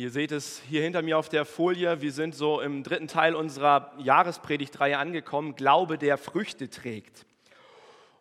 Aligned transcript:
Ihr 0.00 0.10
seht 0.10 0.32
es 0.32 0.62
hier 0.66 0.80
hinter 0.80 1.02
mir 1.02 1.18
auf 1.18 1.28
der 1.28 1.44
Folie. 1.44 2.00
Wir 2.00 2.10
sind 2.10 2.34
so 2.34 2.62
im 2.62 2.82
dritten 2.82 3.06
Teil 3.06 3.34
unserer 3.34 3.92
Jahrespredigtreihe 3.98 4.96
angekommen. 4.96 5.56
Glaube, 5.56 5.98
der 5.98 6.16
Früchte 6.16 6.70
trägt. 6.70 7.26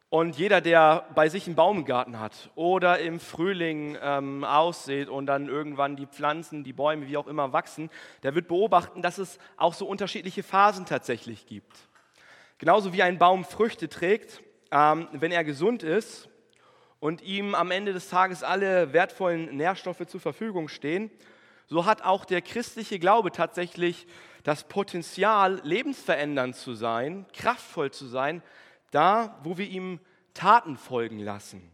Und 0.10 0.38
jeder, 0.38 0.60
der 0.60 1.07
bei 1.15 1.29
sich 1.29 1.47
einen 1.47 1.55
Baumgarten 1.55 2.20
hat 2.20 2.50
oder 2.55 3.00
im 3.00 3.22
Frühling 3.22 3.97
ähm, 4.01 4.44
aussieht 4.44 5.08
und 5.08 5.28
dann 5.28 5.47
irgendwann 5.47 5.96
die 5.96 6.05
Pflanzen, 6.05 6.65
die 6.65 6.73
Bäume, 6.73 7.08
wie 7.08 7.15
auch 7.15 7.28
immer 7.28 7.54
wachsen, 7.54 7.90
der 8.23 8.36
wird 8.36 8.50
beobachten, 8.50 9.01
dass 9.01 9.18
es 9.18 9.40
auch 9.55 9.73
so 9.73 9.87
unterschiedliche 9.87 10.44
Phasen 10.44 10.86
tatsächlich 10.86 11.46
gibt. 11.46 11.87
Genauso 12.58 12.91
wie 12.91 13.04
ein 13.04 13.18
Baum 13.18 13.46
Früchte 13.46 13.87
trägt, 13.87 14.41
ähm, 14.73 15.08
wenn 15.14 15.32
er 15.32 15.46
gesund 15.46 15.83
ist 15.83 16.27
und 17.00 17.22
ihm 17.22 17.55
am 17.55 17.72
Ende 17.72 17.94
des 17.94 18.09
Tages 18.09 18.44
alle 18.44 18.91
wertvollen 18.91 19.55
Nährstoffe 19.55 20.05
zur 20.08 20.20
Verfügung 20.20 20.68
stehen, 20.68 21.09
so 21.70 21.86
hat 21.86 22.02
auch 22.02 22.26
der 22.26 22.41
christliche 22.41 22.98
Glaube 22.98 23.32
tatsächlich 23.32 24.08
das 24.44 24.64
Potenzial, 24.64 25.62
lebensverändernd 25.64 26.55
zu 26.55 26.73
sein, 26.73 27.28
kraftvoll 27.34 27.92
zu 27.92 28.08
sein, 28.08 28.42
da, 28.90 29.40
wo 29.44 29.58
wir 29.59 29.68
ihm 29.68 30.00
Taten 30.34 30.78
folgen 30.78 31.20
lassen. 31.20 31.72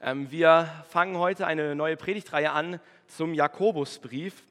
Ähm, 0.00 0.30
wir 0.30 0.84
fangen 0.90 1.18
heute 1.18 1.46
eine 1.46 1.74
neue 1.74 1.96
Predigtreihe 1.96 2.52
an 2.52 2.78
zum 3.08 3.34
Jakobusbrief. 3.34 4.44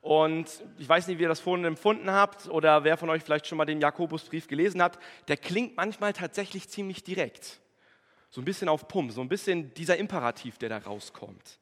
Und 0.00 0.48
ich 0.78 0.88
weiß 0.88 1.06
nicht, 1.06 1.18
wie 1.18 1.22
ihr 1.22 1.28
das 1.28 1.38
vorhin 1.38 1.64
empfunden 1.64 2.10
habt 2.10 2.48
oder 2.48 2.82
wer 2.82 2.96
von 2.96 3.10
euch 3.10 3.22
vielleicht 3.22 3.46
schon 3.46 3.58
mal 3.58 3.64
den 3.64 3.80
Jakobusbrief 3.80 4.48
gelesen 4.48 4.82
hat. 4.82 4.98
Der 5.28 5.36
klingt 5.36 5.76
manchmal 5.76 6.12
tatsächlich 6.12 6.68
ziemlich 6.68 7.04
direkt. 7.04 7.60
So 8.28 8.40
ein 8.40 8.44
bisschen 8.44 8.68
auf 8.68 8.88
Pump, 8.88 9.12
so 9.12 9.20
ein 9.20 9.28
bisschen 9.28 9.72
dieser 9.74 9.98
Imperativ, 9.98 10.58
der 10.58 10.70
da 10.70 10.78
rauskommt. 10.78 11.60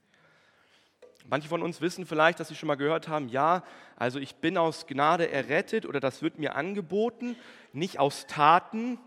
Manche 1.30 1.48
von 1.48 1.62
uns 1.62 1.80
wissen 1.80 2.06
vielleicht, 2.06 2.40
dass 2.40 2.48
sie 2.48 2.56
schon 2.56 2.66
mal 2.66 2.74
gehört 2.74 3.06
haben, 3.06 3.28
ja, 3.28 3.62
also 3.94 4.18
ich 4.18 4.34
bin 4.34 4.56
aus 4.58 4.88
Gnade 4.88 5.30
errettet 5.30 5.86
oder 5.86 6.00
das 6.00 6.22
wird 6.22 6.40
mir 6.40 6.56
angeboten, 6.56 7.36
nicht 7.72 8.00
aus 8.00 8.26
Taten. 8.26 8.98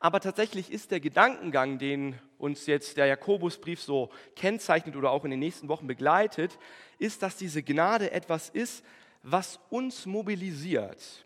Aber 0.00 0.18
tatsächlich 0.18 0.72
ist 0.72 0.90
der 0.90 0.98
Gedankengang, 0.98 1.78
den 1.78 2.18
uns 2.38 2.66
jetzt 2.66 2.96
der 2.96 3.06
Jakobusbrief 3.06 3.80
so 3.80 4.10
kennzeichnet 4.34 4.96
oder 4.96 5.12
auch 5.12 5.24
in 5.24 5.30
den 5.30 5.38
nächsten 5.38 5.68
Wochen 5.68 5.86
begleitet, 5.86 6.58
ist, 6.98 7.22
dass 7.22 7.36
diese 7.36 7.62
Gnade 7.62 8.10
etwas 8.10 8.50
ist, 8.50 8.84
was 9.22 9.60
uns 9.70 10.06
mobilisiert. 10.06 11.24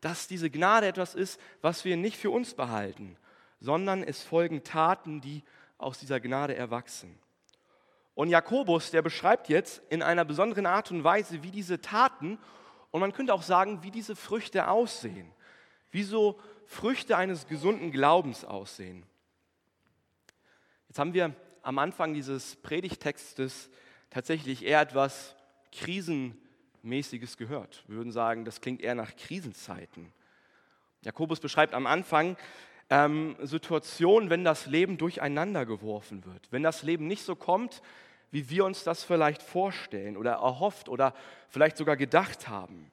Dass 0.00 0.28
diese 0.28 0.48
Gnade 0.48 0.86
etwas 0.86 1.16
ist, 1.16 1.40
was 1.60 1.84
wir 1.84 1.96
nicht 1.96 2.18
für 2.18 2.30
uns 2.30 2.54
behalten, 2.54 3.16
sondern 3.58 4.04
es 4.04 4.22
folgen 4.22 4.62
Taten, 4.62 5.20
die 5.20 5.42
aus 5.76 5.98
dieser 5.98 6.20
Gnade 6.20 6.54
erwachsen. 6.54 7.18
Und 8.16 8.30
Jakobus, 8.30 8.90
der 8.90 9.02
beschreibt 9.02 9.50
jetzt 9.50 9.82
in 9.90 10.02
einer 10.02 10.24
besonderen 10.24 10.64
Art 10.64 10.90
und 10.90 11.04
Weise, 11.04 11.42
wie 11.42 11.50
diese 11.50 11.82
Taten 11.82 12.38
und 12.90 13.00
man 13.00 13.12
könnte 13.12 13.34
auch 13.34 13.42
sagen, 13.42 13.82
wie 13.82 13.90
diese 13.90 14.16
Früchte 14.16 14.68
aussehen. 14.68 15.30
Wie 15.90 16.02
so 16.02 16.40
Früchte 16.64 17.18
eines 17.18 17.46
gesunden 17.46 17.90
Glaubens 17.90 18.42
aussehen. 18.42 19.04
Jetzt 20.88 20.98
haben 20.98 21.12
wir 21.12 21.34
am 21.60 21.78
Anfang 21.78 22.14
dieses 22.14 22.56
Predigtextes 22.56 23.68
tatsächlich 24.08 24.64
eher 24.64 24.80
etwas 24.80 25.36
Krisenmäßiges 25.72 27.36
gehört. 27.36 27.84
Wir 27.86 27.98
würden 27.98 28.12
sagen, 28.12 28.46
das 28.46 28.62
klingt 28.62 28.80
eher 28.80 28.94
nach 28.94 29.14
Krisenzeiten. 29.14 30.10
Jakobus 31.02 31.38
beschreibt 31.38 31.74
am 31.74 31.86
Anfang 31.86 32.38
ähm, 32.90 33.36
Situationen, 33.42 34.30
wenn 34.30 34.44
das 34.44 34.66
Leben 34.66 34.98
durcheinander 34.98 35.66
geworfen 35.66 36.24
wird, 36.24 36.50
wenn 36.52 36.62
das 36.62 36.82
Leben 36.82 37.06
nicht 37.06 37.22
so 37.22 37.34
kommt, 37.34 37.82
wie 38.30 38.48
wir 38.50 38.64
uns 38.64 38.84
das 38.84 39.04
vielleicht 39.04 39.42
vorstellen 39.42 40.16
oder 40.16 40.32
erhofft 40.32 40.88
oder 40.88 41.14
vielleicht 41.48 41.76
sogar 41.76 41.96
gedacht 41.96 42.48
haben. 42.48 42.90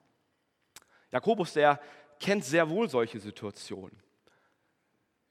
Jakobus, 1.10 1.52
der 1.52 1.80
kennt 2.18 2.44
sehr 2.44 2.70
wohl 2.70 2.88
solche 2.88 3.20
Situationen. 3.20 3.96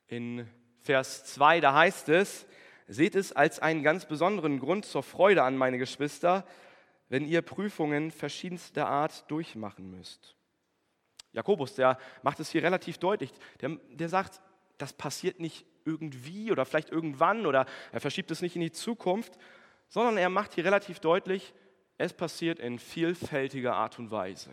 In 0.07 0.47
Vers 0.81 1.25
2, 1.25 1.59
da 1.62 1.74
heißt 1.74 2.09
es, 2.09 2.45
seht 2.88 3.16
es 3.16 3.31
als 3.31 3.59
einen 3.59 3.84
ganz 3.84 4.06
besonderen 4.06 4.59
Grund 4.59 4.85
zur 4.85 5.03
Freude 5.03 5.44
an, 5.44 5.57
meine 5.57 5.78
Geschwister, 5.78 6.45
wenn 7.09 7.25
ihr 7.25 7.41
Prüfungen 7.41 8.12
verschiedenster 8.12 8.88
Art 8.88 9.30
durchmachen 9.31 9.90
müsst. 9.90 10.35
Jakobus, 11.31 11.75
der 11.75 11.97
macht 12.22 12.40
es 12.40 12.51
hier 12.51 12.63
relativ 12.63 12.97
deutlich. 12.97 13.31
Der, 13.62 13.69
der 13.90 14.09
sagt, 14.09 14.41
das 14.83 14.91
passiert 14.91 15.39
nicht 15.39 15.66
irgendwie 15.85 16.51
oder 16.51 16.66
vielleicht 16.66 16.89
irgendwann 16.89 17.45
oder 17.45 17.66
er 17.94 18.01
verschiebt 18.01 18.29
es 18.31 18.41
nicht 18.41 18.57
in 18.57 18.61
die 18.61 18.73
Zukunft, 18.73 19.38
sondern 19.88 20.17
er 20.17 20.27
macht 20.27 20.55
hier 20.55 20.66
relativ 20.66 20.99
deutlich, 20.99 21.53
es 21.97 22.11
passiert 22.11 22.59
in 22.59 22.79
vielfältiger 22.79 23.75
Art 23.75 23.97
und 23.97 24.11
Weise, 24.11 24.49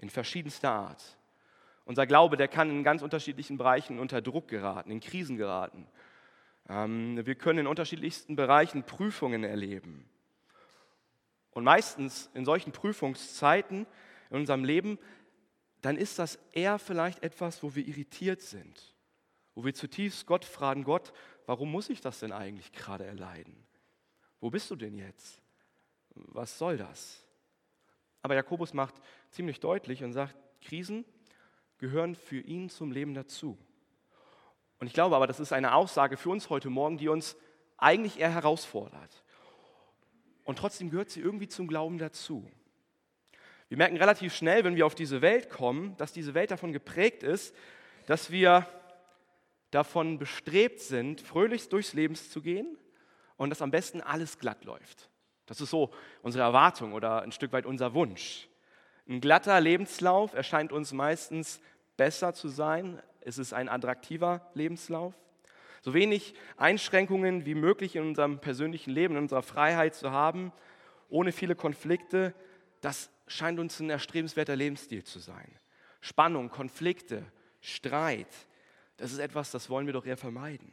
in 0.00 0.10
verschiedenster 0.10 0.70
Art. 0.70 1.16
Unser 1.86 2.06
Glaube, 2.06 2.36
der 2.36 2.48
kann 2.48 2.68
in 2.68 2.84
ganz 2.84 3.00
unterschiedlichen 3.00 3.56
Bereichen 3.56 3.98
unter 3.98 4.20
Druck 4.20 4.48
geraten, 4.48 4.90
in 4.90 5.00
Krisen 5.00 5.38
geraten. 5.38 5.86
Ähm, 6.68 7.24
wir 7.24 7.34
können 7.34 7.60
in 7.60 7.66
unterschiedlichsten 7.66 8.36
Bereichen 8.36 8.82
Prüfungen 8.82 9.44
erleben. 9.44 10.10
Und 11.52 11.64
meistens 11.64 12.28
in 12.34 12.44
solchen 12.44 12.72
Prüfungszeiten 12.72 13.86
in 14.28 14.36
unserem 14.36 14.64
Leben, 14.64 14.98
dann 15.80 15.96
ist 15.96 16.18
das 16.18 16.38
eher 16.52 16.78
vielleicht 16.78 17.22
etwas, 17.22 17.62
wo 17.62 17.74
wir 17.74 17.88
irritiert 17.88 18.42
sind, 18.42 18.94
wo 19.58 19.64
wir 19.64 19.74
zutiefst 19.74 20.24
Gott 20.24 20.44
fragen, 20.44 20.84
Gott, 20.84 21.12
warum 21.46 21.72
muss 21.72 21.90
ich 21.90 22.00
das 22.00 22.20
denn 22.20 22.30
eigentlich 22.30 22.70
gerade 22.70 23.04
erleiden? 23.04 23.56
Wo 24.38 24.50
bist 24.50 24.70
du 24.70 24.76
denn 24.76 24.94
jetzt? 24.94 25.42
Was 26.14 26.58
soll 26.58 26.76
das? 26.76 27.24
Aber 28.22 28.36
Jakobus 28.36 28.72
macht 28.72 28.94
ziemlich 29.30 29.58
deutlich 29.58 30.04
und 30.04 30.12
sagt, 30.12 30.36
Krisen 30.62 31.04
gehören 31.78 32.14
für 32.14 32.38
ihn 32.38 32.70
zum 32.70 32.92
Leben 32.92 33.14
dazu. 33.14 33.58
Und 34.78 34.86
ich 34.86 34.92
glaube 34.92 35.16
aber, 35.16 35.26
das 35.26 35.40
ist 35.40 35.52
eine 35.52 35.74
Aussage 35.74 36.16
für 36.16 36.30
uns 36.30 36.50
heute 36.50 36.70
Morgen, 36.70 36.96
die 36.96 37.08
uns 37.08 37.36
eigentlich 37.78 38.20
eher 38.20 38.32
herausfordert. 38.32 39.24
Und 40.44 40.60
trotzdem 40.60 40.88
gehört 40.88 41.10
sie 41.10 41.20
irgendwie 41.20 41.48
zum 41.48 41.66
Glauben 41.66 41.98
dazu. 41.98 42.48
Wir 43.66 43.76
merken 43.76 43.96
relativ 43.96 44.36
schnell, 44.36 44.62
wenn 44.62 44.76
wir 44.76 44.86
auf 44.86 44.94
diese 44.94 45.20
Welt 45.20 45.50
kommen, 45.50 45.96
dass 45.96 46.12
diese 46.12 46.34
Welt 46.34 46.52
davon 46.52 46.72
geprägt 46.72 47.24
ist, 47.24 47.56
dass 48.06 48.30
wir 48.30 48.64
davon 49.70 50.18
bestrebt 50.18 50.80
sind, 50.80 51.20
fröhlich 51.20 51.68
durchs 51.68 51.92
Leben 51.92 52.14
zu 52.14 52.40
gehen 52.40 52.78
und 53.36 53.50
dass 53.50 53.62
am 53.62 53.70
besten 53.70 54.00
alles 54.00 54.38
glatt 54.38 54.64
läuft. 54.64 55.08
Das 55.46 55.60
ist 55.60 55.70
so 55.70 55.90
unsere 56.22 56.44
Erwartung 56.44 56.92
oder 56.92 57.22
ein 57.22 57.32
Stück 57.32 57.52
weit 57.52 57.66
unser 57.66 57.94
Wunsch. 57.94 58.48
Ein 59.08 59.20
glatter 59.20 59.60
Lebenslauf 59.60 60.34
erscheint 60.34 60.72
uns 60.72 60.92
meistens 60.92 61.60
besser 61.96 62.34
zu 62.34 62.48
sein. 62.48 63.00
Es 63.22 63.38
ist 63.38 63.54
ein 63.54 63.68
attraktiver 63.68 64.50
Lebenslauf. 64.54 65.14
So 65.80 65.94
wenig 65.94 66.34
Einschränkungen 66.56 67.46
wie 67.46 67.54
möglich 67.54 67.96
in 67.96 68.02
unserem 68.02 68.40
persönlichen 68.40 68.90
Leben, 68.90 69.14
in 69.14 69.22
unserer 69.22 69.42
Freiheit 69.42 69.94
zu 69.94 70.10
haben, 70.10 70.52
ohne 71.08 71.32
viele 71.32 71.54
Konflikte, 71.54 72.34
das 72.80 73.10
scheint 73.26 73.58
uns 73.58 73.80
ein 73.80 73.90
erstrebenswerter 73.90 74.56
Lebensstil 74.56 75.04
zu 75.04 75.18
sein. 75.18 75.50
Spannung, 76.00 76.50
Konflikte, 76.50 77.24
Streit, 77.60 78.28
das 78.98 79.12
ist 79.12 79.18
etwas, 79.18 79.50
das 79.50 79.70
wollen 79.70 79.86
wir 79.86 79.94
doch 79.94 80.04
eher 80.04 80.16
vermeiden. 80.16 80.70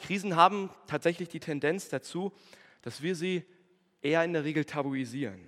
Krisen 0.00 0.36
haben 0.36 0.70
tatsächlich 0.86 1.28
die 1.28 1.40
Tendenz 1.40 1.88
dazu, 1.88 2.32
dass 2.82 3.02
wir 3.02 3.14
sie 3.14 3.44
eher 4.02 4.24
in 4.24 4.32
der 4.32 4.44
Regel 4.44 4.64
tabuisieren, 4.64 5.40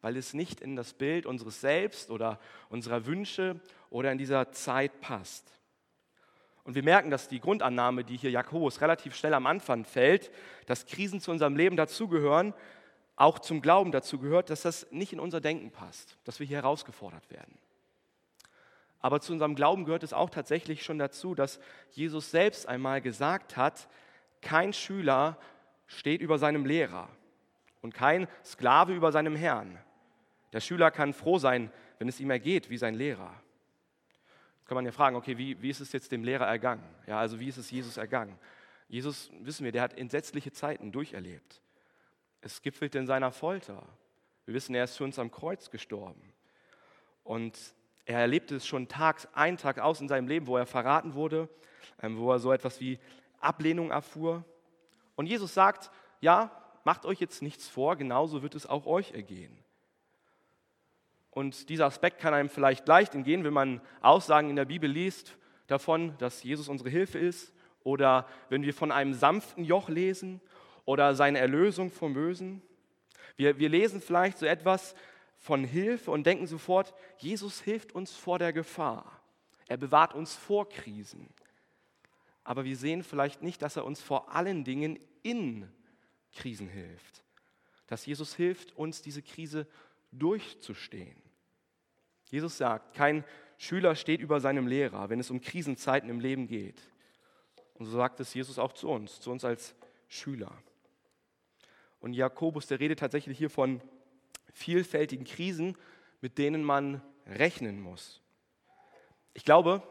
weil 0.00 0.16
es 0.16 0.34
nicht 0.34 0.60
in 0.60 0.76
das 0.76 0.94
Bild 0.94 1.26
unseres 1.26 1.60
Selbst 1.60 2.10
oder 2.10 2.38
unserer 2.68 3.06
Wünsche 3.06 3.60
oder 3.90 4.12
in 4.12 4.18
dieser 4.18 4.52
Zeit 4.52 5.00
passt. 5.00 5.50
Und 6.62 6.74
wir 6.74 6.82
merken, 6.82 7.10
dass 7.10 7.28
die 7.28 7.40
Grundannahme, 7.40 8.04
die 8.04 8.16
hier 8.16 8.30
Jakobus 8.30 8.80
relativ 8.80 9.14
schnell 9.14 9.34
am 9.34 9.46
Anfang 9.46 9.84
fällt, 9.84 10.30
dass 10.66 10.86
Krisen 10.86 11.20
zu 11.20 11.30
unserem 11.30 11.56
Leben 11.56 11.76
dazugehören, 11.76 12.54
auch 13.16 13.38
zum 13.38 13.60
Glauben 13.60 13.92
dazugehört, 13.92 14.50
dass 14.50 14.62
das 14.62 14.90
nicht 14.90 15.12
in 15.12 15.20
unser 15.20 15.40
Denken 15.40 15.70
passt, 15.70 16.16
dass 16.24 16.40
wir 16.40 16.46
hier 16.46 16.58
herausgefordert 16.58 17.30
werden. 17.30 17.58
Aber 19.04 19.20
zu 19.20 19.34
unserem 19.34 19.54
Glauben 19.54 19.84
gehört 19.84 20.02
es 20.02 20.14
auch 20.14 20.30
tatsächlich 20.30 20.82
schon 20.82 20.98
dazu, 20.98 21.34
dass 21.34 21.60
Jesus 21.90 22.30
selbst 22.30 22.66
einmal 22.66 23.02
gesagt 23.02 23.54
hat, 23.54 23.86
kein 24.40 24.72
Schüler 24.72 25.36
steht 25.86 26.22
über 26.22 26.38
seinem 26.38 26.64
Lehrer 26.64 27.10
und 27.82 27.92
kein 27.92 28.26
Sklave 28.42 28.94
über 28.94 29.12
seinem 29.12 29.36
Herrn. 29.36 29.78
Der 30.54 30.60
Schüler 30.60 30.90
kann 30.90 31.12
froh 31.12 31.36
sein, 31.36 31.70
wenn 31.98 32.08
es 32.08 32.18
ihm 32.18 32.30
ergeht 32.30 32.70
wie 32.70 32.78
sein 32.78 32.94
Lehrer. 32.94 33.30
Jetzt 34.56 34.68
kann 34.68 34.76
man 34.76 34.86
ja 34.86 34.92
fragen, 34.92 35.16
okay, 35.16 35.36
wie, 35.36 35.60
wie 35.60 35.68
ist 35.68 35.80
es 35.80 35.92
jetzt 35.92 36.10
dem 36.10 36.24
Lehrer 36.24 36.46
ergangen? 36.46 36.88
Ja, 37.06 37.18
also 37.18 37.38
wie 37.38 37.48
ist 37.48 37.58
es 37.58 37.70
Jesus 37.70 37.98
ergangen? 37.98 38.38
Jesus, 38.88 39.30
wissen 39.40 39.64
wir, 39.66 39.72
der 39.72 39.82
hat 39.82 39.98
entsetzliche 39.98 40.50
Zeiten 40.50 40.92
durcherlebt. 40.92 41.60
Es 42.40 42.62
gipfelt 42.62 42.94
in 42.94 43.06
seiner 43.06 43.32
Folter. 43.32 43.86
Wir 44.46 44.54
wissen, 44.54 44.74
er 44.74 44.84
ist 44.84 44.96
für 44.96 45.04
uns 45.04 45.18
am 45.18 45.30
Kreuz 45.30 45.68
gestorben. 45.68 46.32
Und 47.22 47.74
er 48.06 48.20
erlebte 48.20 48.56
es 48.56 48.66
schon 48.66 48.88
Tag 48.88 49.28
ein, 49.32 49.56
Tag 49.56 49.78
aus 49.78 50.00
in 50.00 50.08
seinem 50.08 50.28
Leben, 50.28 50.46
wo 50.46 50.56
er 50.56 50.66
verraten 50.66 51.14
wurde, 51.14 51.48
ähm, 52.02 52.18
wo 52.18 52.32
er 52.32 52.38
so 52.38 52.52
etwas 52.52 52.80
wie 52.80 52.98
Ablehnung 53.40 53.90
erfuhr. 53.90 54.44
Und 55.16 55.26
Jesus 55.26 55.54
sagt, 55.54 55.90
ja, 56.20 56.50
macht 56.84 57.06
euch 57.06 57.20
jetzt 57.20 57.42
nichts 57.42 57.68
vor, 57.68 57.96
genauso 57.96 58.42
wird 58.42 58.54
es 58.54 58.66
auch 58.66 58.86
euch 58.86 59.12
ergehen. 59.12 59.56
Und 61.30 61.68
dieser 61.68 61.86
Aspekt 61.86 62.20
kann 62.20 62.34
einem 62.34 62.48
vielleicht 62.48 62.86
leicht 62.86 63.14
entgehen, 63.14 63.42
wenn 63.44 63.52
man 63.52 63.80
Aussagen 64.00 64.50
in 64.50 64.56
der 64.56 64.66
Bibel 64.66 64.88
liest 64.88 65.36
davon, 65.66 66.16
dass 66.18 66.42
Jesus 66.42 66.68
unsere 66.68 66.90
Hilfe 66.90 67.18
ist, 67.18 67.52
oder 67.82 68.26
wenn 68.48 68.62
wir 68.62 68.74
von 68.74 68.90
einem 68.90 69.14
sanften 69.14 69.64
Joch 69.64 69.88
lesen 69.88 70.40
oder 70.84 71.14
seine 71.14 71.38
Erlösung 71.38 71.90
vom 71.90 72.14
Bösen. 72.14 72.62
Wir, 73.36 73.58
wir 73.58 73.68
lesen 73.68 74.00
vielleicht 74.00 74.38
so 74.38 74.46
etwas 74.46 74.94
von 75.44 75.62
Hilfe 75.62 76.10
und 76.10 76.24
denken 76.24 76.46
sofort, 76.46 76.94
Jesus 77.18 77.60
hilft 77.60 77.92
uns 77.92 78.12
vor 78.12 78.38
der 78.38 78.54
Gefahr. 78.54 79.20
Er 79.68 79.76
bewahrt 79.76 80.14
uns 80.14 80.34
vor 80.34 80.70
Krisen. 80.70 81.28
Aber 82.44 82.64
wir 82.64 82.78
sehen 82.78 83.02
vielleicht 83.02 83.42
nicht, 83.42 83.60
dass 83.60 83.76
er 83.76 83.84
uns 83.84 84.00
vor 84.00 84.34
allen 84.34 84.64
Dingen 84.64 84.98
in 85.22 85.70
Krisen 86.32 86.66
hilft. 86.66 87.22
Dass 87.88 88.06
Jesus 88.06 88.34
hilft, 88.34 88.74
uns 88.74 89.02
diese 89.02 89.20
Krise 89.20 89.66
durchzustehen. 90.12 91.20
Jesus 92.30 92.56
sagt, 92.56 92.94
kein 92.94 93.22
Schüler 93.58 93.96
steht 93.96 94.22
über 94.22 94.40
seinem 94.40 94.66
Lehrer, 94.66 95.10
wenn 95.10 95.20
es 95.20 95.30
um 95.30 95.42
Krisenzeiten 95.42 96.08
im 96.08 96.20
Leben 96.20 96.46
geht. 96.46 96.80
Und 97.74 97.84
so 97.84 97.98
sagt 97.98 98.18
es 98.18 98.32
Jesus 98.32 98.58
auch 98.58 98.72
zu 98.72 98.88
uns, 98.88 99.20
zu 99.20 99.30
uns 99.30 99.44
als 99.44 99.74
Schüler. 100.08 100.56
Und 102.00 102.14
Jakobus, 102.14 102.66
der 102.66 102.80
redet 102.80 103.00
tatsächlich 103.00 103.36
hier 103.36 103.50
von 103.50 103.82
vielfältigen 104.54 105.26
Krisen, 105.26 105.76
mit 106.20 106.38
denen 106.38 106.64
man 106.64 107.02
rechnen 107.26 107.80
muss. 107.80 108.22
Ich 109.34 109.44
glaube, 109.44 109.82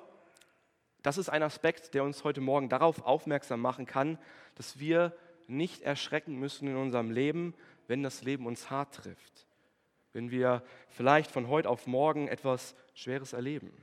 das 1.03 1.17
ist 1.17 1.29
ein 1.29 1.43
Aspekt, 1.43 1.93
der 1.93 2.03
uns 2.03 2.23
heute 2.23 2.41
Morgen 2.41 2.69
darauf 2.69 3.05
aufmerksam 3.05 3.59
machen 3.59 3.85
kann, 3.85 4.17
dass 4.55 4.79
wir 4.79 5.15
nicht 5.47 5.81
erschrecken 5.81 6.39
müssen 6.39 6.67
in 6.67 6.77
unserem 6.77 7.11
Leben, 7.11 7.53
wenn 7.87 8.01
das 8.01 8.23
Leben 8.23 8.47
uns 8.47 8.71
hart 8.71 8.95
trifft. 8.95 9.45
Wenn 10.13 10.31
wir 10.31 10.63
vielleicht 10.87 11.29
von 11.29 11.49
heute 11.49 11.69
auf 11.69 11.85
morgen 11.87 12.27
etwas 12.29 12.75
Schweres 12.93 13.33
erleben. 13.33 13.73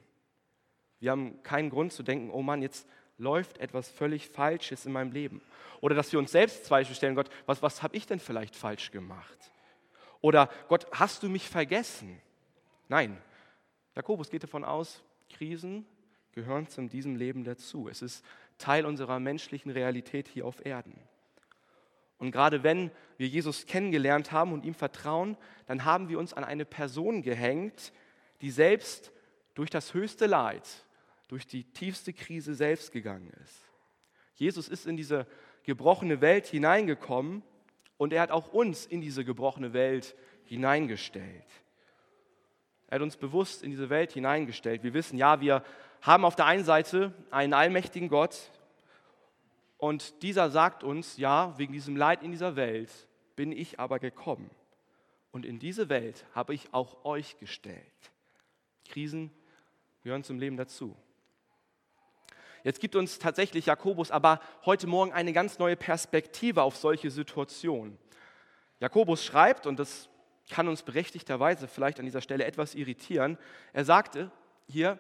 Wir 0.99 1.11
haben 1.11 1.43
keinen 1.43 1.71
Grund 1.71 1.93
zu 1.93 2.03
denken, 2.03 2.31
oh 2.31 2.43
Mann, 2.43 2.63
jetzt 2.63 2.89
läuft 3.19 3.59
etwas 3.59 3.91
völlig 3.91 4.29
Falsches 4.29 4.87
in 4.87 4.93
meinem 4.93 5.13
Leben. 5.13 5.43
Oder 5.83 5.95
dass 5.95 6.13
wir 6.13 6.19
uns 6.19 6.33
selbst 6.33 6.65
Zweifel 6.65 6.95
stellen, 6.95 7.15
Gott, 7.15 7.29
was, 7.45 7.63
was 7.63 7.83
habe 7.83 7.97
ich 7.97 8.07
denn 8.07 8.19
vielleicht 8.19 8.57
falsch 8.57 8.91
gemacht? 8.91 9.51
Oder 10.21 10.49
Gott, 10.69 10.87
hast 10.93 11.23
du 11.23 11.29
mich 11.29 11.49
vergessen? 11.49 12.21
Nein, 12.89 13.17
Jakobus 13.95 14.31
geht 14.31 14.43
davon 14.43 14.65
aus, 14.65 15.03
Krisen 15.31 15.87
gehören 16.33 16.69
zu 16.69 16.83
diesem 16.83 17.17
Leben 17.17 17.45
dazu. 17.45 17.89
Es 17.89 18.03
ist 18.03 18.25
Teil 18.59 18.87
unserer 18.87 19.19
menschlichen 19.19 19.71
Realität 19.71 20.29
hier 20.29 20.47
auf 20.47 20.65
Erden. 20.65 20.99
Und 22.19 22.33
gerade 22.33 22.63
wenn 22.63 22.91
wir 23.17 23.27
Jesus 23.27 23.67
kennengelernt 23.67 24.31
haben 24.31 24.53
und 24.53 24.65
ihm 24.65 24.75
vertrauen, 24.75 25.37
dann 25.67 25.85
haben 25.85 26.09
wir 26.09 26.19
uns 26.19 26.35
an 26.35 26.45
eine 26.45 26.67
Person 26.67 27.23
gehängt, 27.23 27.93
die 28.43 28.51
selbst 28.51 29.11
durch 29.55 29.71
das 29.71 29.95
höchste 29.95 30.27
Leid, 30.27 30.69
durch 31.29 31.47
die 31.47 31.65
tiefste 31.65 32.13
Krise 32.13 32.55
selbst 32.55 32.93
gegangen 32.93 33.33
ist. 33.43 33.63
Jesus 34.35 34.69
ist 34.69 34.87
in 34.87 34.97
diese 34.97 35.27
gebrochene 35.65 36.21
Welt 36.21 36.47
hineingekommen 36.47 37.43
und 38.01 38.15
er 38.15 38.23
hat 38.23 38.31
auch 38.31 38.49
uns 38.55 38.87
in 38.87 39.03
diese 39.03 39.27
gebrochene 39.27 39.75
Welt 39.75 40.17
hineingestellt. 40.45 41.45
Er 42.89 42.95
hat 42.95 43.03
uns 43.03 43.19
bewusst 43.19 43.63
in 43.63 43.71
diese 43.71 43.91
Welt 43.91 44.13
hineingestellt. 44.13 44.83
Wir 44.83 44.95
wissen, 44.95 45.19
ja, 45.19 45.43
wir 45.43 45.63
haben 46.01 46.25
auf 46.25 46.35
der 46.35 46.47
einen 46.47 46.65
Seite 46.65 47.13
einen 47.31 47.53
allmächtigen 47.53 48.09
Gott 48.09 48.53
und 49.77 50.23
dieser 50.23 50.49
sagt 50.49 50.83
uns, 50.83 51.19
ja, 51.19 51.53
wegen 51.59 51.75
diesem 51.75 51.95
Leid 51.95 52.23
in 52.23 52.31
dieser 52.31 52.57
Welt 52.57 52.91
bin 53.37 53.53
ich 53.53 53.79
aber 53.79 53.99
gekommen. 53.99 54.49
Und 55.31 55.45
in 55.45 55.59
diese 55.59 55.91
Welt 55.91 56.25
habe 56.35 56.55
ich 56.55 56.73
auch 56.73 57.05
euch 57.05 57.37
gestellt. 57.39 57.77
Krisen 58.89 59.31
gehören 60.03 60.25
zum 60.25 60.39
Leben 60.39 60.57
dazu. 60.57 60.97
Jetzt 62.63 62.81
gibt 62.81 62.95
uns 62.97 63.19
tatsächlich 63.19 63.67
Jakobus 63.67 64.11
aber 64.11 64.41
heute 64.67 64.87
Morgen 64.87 65.13
eine 65.13 65.33
ganz 65.33 65.59
neue 65.59 65.77
Perspektive 65.77 66.63
auf 66.63 66.77
solche 66.77 67.11
Situationen. 67.11 67.99
Jakobus 68.81 69.25
schreibt, 69.25 69.67
und 69.67 69.79
das 69.79 70.09
kann 70.51 70.69
uns 70.69 70.83
berechtigterweise 70.83 71.69
vielleicht 71.69 71.99
an 71.99 72.07
dieser 72.07 72.21
Stelle 72.21 72.45
etwas 72.45 72.75
irritieren, 72.75 73.39
er 73.73 73.85
sagte 73.85 74.31
hier, 74.67 74.99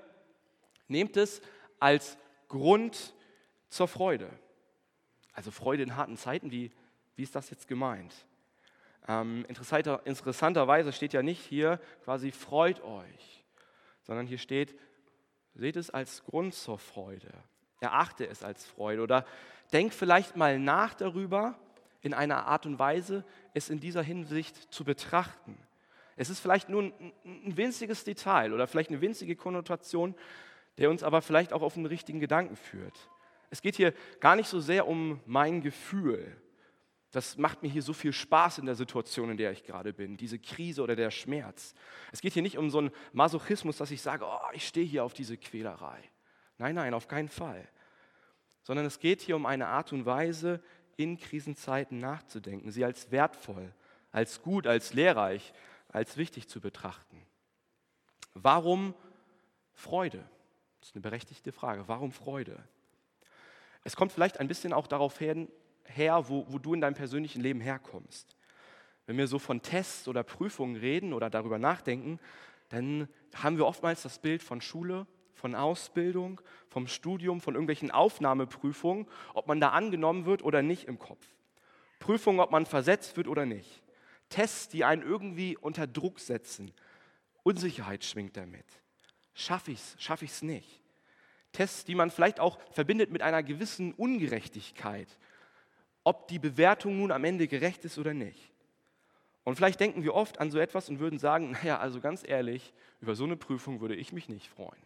nehmt 0.89 1.17
es 1.17 1.43
als 1.79 2.17
Grund 2.49 3.15
zur 3.69 3.89
Freude. 3.89 4.31
Also 5.33 5.51
Freude 5.51 5.83
in 5.83 5.97
harten 5.97 6.17
Zeiten, 6.17 6.51
wie, 6.51 6.73
wie 7.17 7.23
ist 7.23 7.35
das 7.35 7.51
jetzt 7.51 7.69
gemeint? 7.69 8.15
Ähm, 9.09 9.45
interessanter, 9.49 10.03
interessanterweise 10.05 10.93
steht 10.93 11.13
ja 11.13 11.23
nicht 11.23 11.41
hier 11.45 11.81
quasi 12.05 12.33
freut 12.33 12.83
euch, 12.83 13.45
sondern 14.03 14.27
hier 14.27 14.39
steht, 14.39 14.79
seht 15.55 15.77
es 15.77 15.91
als 15.91 16.25
Grund 16.25 16.55
zur 16.55 16.79
Freude. 16.79 17.33
Erachte 17.81 18.27
es 18.27 18.43
als 18.43 18.67
Freude 18.67 19.03
oder 19.03 19.25
denk 19.73 19.93
vielleicht 19.93 20.37
mal 20.37 20.59
nach 20.59 20.95
darüber, 20.95 21.59
in 22.03 22.15
einer 22.15 22.47
Art 22.47 22.67
und 22.67 22.79
Weise, 22.79 23.25
es 23.55 23.69
in 23.69 23.81
dieser 23.81 24.03
Hinsicht 24.03 24.73
zu 24.73 24.85
betrachten. 24.85 25.59
Es 26.17 26.31
ist 26.31 26.41
vielleicht 26.41 26.69
nur 26.69 26.83
ein, 26.83 27.13
winziges 27.25 28.05
Detail 28.05 28.53
oder 28.53 28.67
vielleicht 28.67 28.91
eine 28.91 29.01
winzige 29.01 29.37
Konnotation, 29.37 30.15
der 30.79 30.91
uns 30.91 31.03
aber 31.03 31.23
vielleicht 31.23 31.53
auch 31.53 31.63
auf 31.63 31.75
den 31.75 31.87
richtigen 31.87 32.21
Gedanken 32.21 32.57
führt. 32.57 33.09
Es 33.51 33.63
geht 33.63 33.77
hier 33.77 33.93
gar 34.21 34.37
nicht 34.37 34.49
so 34.49 34.61
sehr 34.61 34.87
um 34.87 35.21
mein 35.27 35.61
Gefühl. 35.61 36.37
Das 37.11 37.37
macht 37.37 37.63
mir 37.63 37.69
hier 37.69 37.83
so 37.83 37.93
viel 37.93 38.13
Spaß 38.13 38.59
in 38.59 38.67
der 38.67 38.77
Situation, 38.77 39.31
in 39.31 39.37
der 39.37 39.51
ich 39.51 39.65
gerade 39.65 39.93
bin, 39.93 40.17
diese 40.17 40.39
Krise 40.39 40.83
oder 40.83 40.95
der 40.95 41.11
Schmerz. 41.11 41.75
Es 42.13 42.21
geht 42.21 42.35
hier 42.35 42.43
nicht 42.43 42.57
um 42.57 42.71
so 42.71 42.79
einen 42.79 42.93
Masochismus, 43.13 43.79
dass 43.79 43.91
ich 43.91 44.01
sage, 44.01 44.25
oh, 44.25 44.51
ich 44.53 44.67
stehe 44.67 44.87
hier 44.87 45.05
auf 45.05 45.13
diese 45.13 45.37
Quälerei. 45.37 45.99
Nein, 46.59 46.77
nein, 46.77 46.95
auf 46.95 47.09
keinen 47.09 47.29
Fall. 47.29 47.67
Sondern 48.63 48.87
es 48.87 49.01
geht 49.01 49.23
hier 49.23 49.35
um 49.35 49.47
eine 49.47 49.67
Art 49.67 49.93
und 49.93 50.07
Weise, 50.07 50.63
in 50.97 51.19
Krisenzeiten 51.19 51.99
nachzudenken, 51.99 52.71
sie 52.71 52.85
als 52.85 53.11
wertvoll, 53.11 53.73
als 54.13 54.43
gut, 54.43 54.67
als 54.67 54.93
lehrreich, 54.93 55.53
als 55.89 56.17
wichtig 56.17 56.49
zu 56.49 56.61
betrachten. 56.61 57.21
Warum 58.35 58.95
Freude? 59.73 60.23
Das 60.81 60.91
ist 60.91 60.95
eine 60.95 61.03
berechtigte 61.03 61.53
Frage. 61.53 61.89
Warum 61.89 62.13
Freude? 62.13 62.63
Es 63.83 63.97
kommt 63.97 64.13
vielleicht 64.13 64.39
ein 64.41 64.49
bisschen 64.49 64.73
auch 64.73 64.87
darauf 64.87 65.21
her, 65.95 66.29
wo, 66.29 66.47
wo 66.49 66.59
du 66.59 66.75
in 66.75 66.81
deinem 66.81 66.95
persönlichen 66.95 67.43
Leben 67.43 67.61
herkommst. 67.61 68.37
Wenn 69.07 69.19
wir 69.19 69.27
so 69.27 69.39
von 69.39 69.63
Tests 69.63 70.09
oder 70.09 70.23
Prüfungen 70.23 70.77
reden 70.77 71.13
oder 71.13 71.31
darüber 71.31 71.59
nachdenken, 71.59 72.21
dann 72.69 73.09
haben 73.35 73.59
wir 73.59 73.67
oftmals 73.67 74.03
das 74.03 74.19
Bild 74.19 74.43
von 74.43 74.61
Schule, 74.61 75.07
von 75.35 75.55
Ausbildung, 75.55 76.41
vom 76.69 76.87
Studium, 76.87 77.41
von 77.41 77.55
irgendwelchen 77.55 77.91
Aufnahmeprüfungen, 77.91 79.07
ob 79.35 79.49
man 79.49 79.61
da 79.61 79.71
angenommen 79.71 80.27
wird 80.27 80.43
oder 80.43 80.63
nicht 80.63 80.85
im 80.85 80.99
Kopf. 80.99 81.27
Prüfungen, 81.99 82.41
ob 82.41 82.51
man 82.51 82.67
versetzt 82.67 83.17
wird 83.17 83.27
oder 83.27 83.47
nicht. 83.47 83.83
Tests, 84.29 84.69
die 84.69 84.85
einen 84.85 85.03
irgendwie 85.03 85.57
unter 85.57 85.87
Druck 85.87 86.21
setzen. 86.21 86.73
Unsicherheit 87.43 88.05
schwingt 88.05 88.37
damit. 88.37 88.67
Schaffe 89.35 89.73
ich 89.73 89.79
es, 89.79 89.97
schaffe 89.99 90.25
ich 90.25 90.31
es 90.31 90.43
nicht. 90.43 90.83
Tests, 91.53 91.85
die 91.85 91.95
man 91.95 92.11
vielleicht 92.11 92.39
auch 92.39 92.59
verbindet 92.71 93.11
mit 93.11 93.23
einer 93.23 93.43
gewissen 93.43 93.93
Ungerechtigkeit, 93.95 95.19
ob 96.05 96.29
die 96.29 96.39
Bewertung 96.39 96.99
nun 96.99 97.13
am 97.13 97.25
Ende 97.25 97.49
gerecht 97.49 97.85
ist 97.85 97.99
oder 97.99 98.15
nicht. 98.15 98.53
Und 99.45 99.57
vielleicht 99.57 99.81
denken 99.81 100.03
wir 100.03 100.15
oft 100.15 100.39
an 100.39 100.51
so 100.51 100.59
etwas 100.59 100.89
und 100.89 101.01
würden 101.01 101.19
sagen, 101.19 101.51
naja, 101.63 101.79
also 101.79 102.01
ganz 102.01 102.23
ehrlich, 102.27 102.73
über 103.01 103.15
so 103.15 103.25
eine 103.25 103.37
Prüfung 103.37 103.81
würde 103.81 103.97
ich 103.97 104.13
mich 104.13 104.29
nicht 104.29 104.49
freuen. 104.49 104.83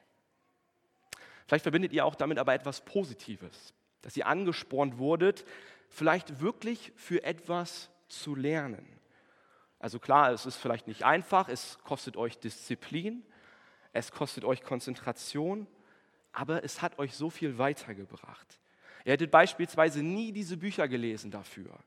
Vielleicht 1.46 1.64
verbindet 1.64 1.92
ihr 1.92 2.04
auch 2.06 2.14
damit 2.14 2.38
aber 2.38 2.54
etwas 2.54 2.80
Positives, 2.80 3.74
dass 4.02 4.16
ihr 4.16 4.26
angespornt 4.26 4.98
wurdet, 4.98 5.44
vielleicht 5.88 6.40
wirklich 6.40 6.92
für 6.96 7.22
etwas 7.22 7.90
zu 8.08 8.34
lernen. 8.34 8.86
Also 9.78 9.98
klar, 9.98 10.32
es 10.32 10.46
ist 10.46 10.56
vielleicht 10.56 10.86
nicht 10.86 11.04
einfach, 11.04 11.48
es 11.48 11.78
kostet 11.80 12.16
euch 12.16 12.38
Disziplin, 12.38 13.22
es 13.92 14.10
kostet 14.10 14.44
euch 14.44 14.62
Konzentration, 14.62 15.66
aber 16.32 16.64
es 16.64 16.80
hat 16.80 16.98
euch 16.98 17.14
so 17.14 17.28
viel 17.28 17.58
weitergebracht. 17.58 18.58
Ihr 19.04 19.12
hättet 19.12 19.30
beispielsweise 19.30 20.02
nie 20.02 20.32
diese 20.32 20.56
Bücher 20.56 20.88
gelesen 20.88 21.30
dafür 21.30 21.78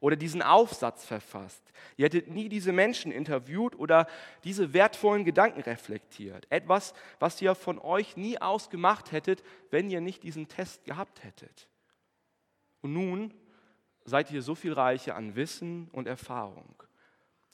oder 0.00 0.16
diesen 0.16 0.42
Aufsatz 0.42 1.04
verfasst. 1.04 1.62
Ihr 1.96 2.06
hättet 2.06 2.28
nie 2.28 2.48
diese 2.48 2.72
Menschen 2.72 3.10
interviewt 3.10 3.78
oder 3.78 4.06
diese 4.44 4.72
wertvollen 4.72 5.24
Gedanken 5.24 5.60
reflektiert. 5.60 6.46
Etwas, 6.50 6.94
was 7.18 7.40
ihr 7.42 7.54
von 7.54 7.78
euch 7.78 8.16
nie 8.16 8.38
ausgemacht 8.38 9.12
hättet, 9.12 9.42
wenn 9.70 9.90
ihr 9.90 10.00
nicht 10.00 10.22
diesen 10.22 10.48
Test 10.48 10.84
gehabt 10.84 11.24
hättet. 11.24 11.68
Und 12.80 12.92
nun 12.92 13.34
seid 14.04 14.30
ihr 14.30 14.42
so 14.42 14.54
viel 14.54 14.72
reicher 14.72 15.16
an 15.16 15.34
Wissen 15.34 15.88
und 15.92 16.06
Erfahrung. 16.06 16.82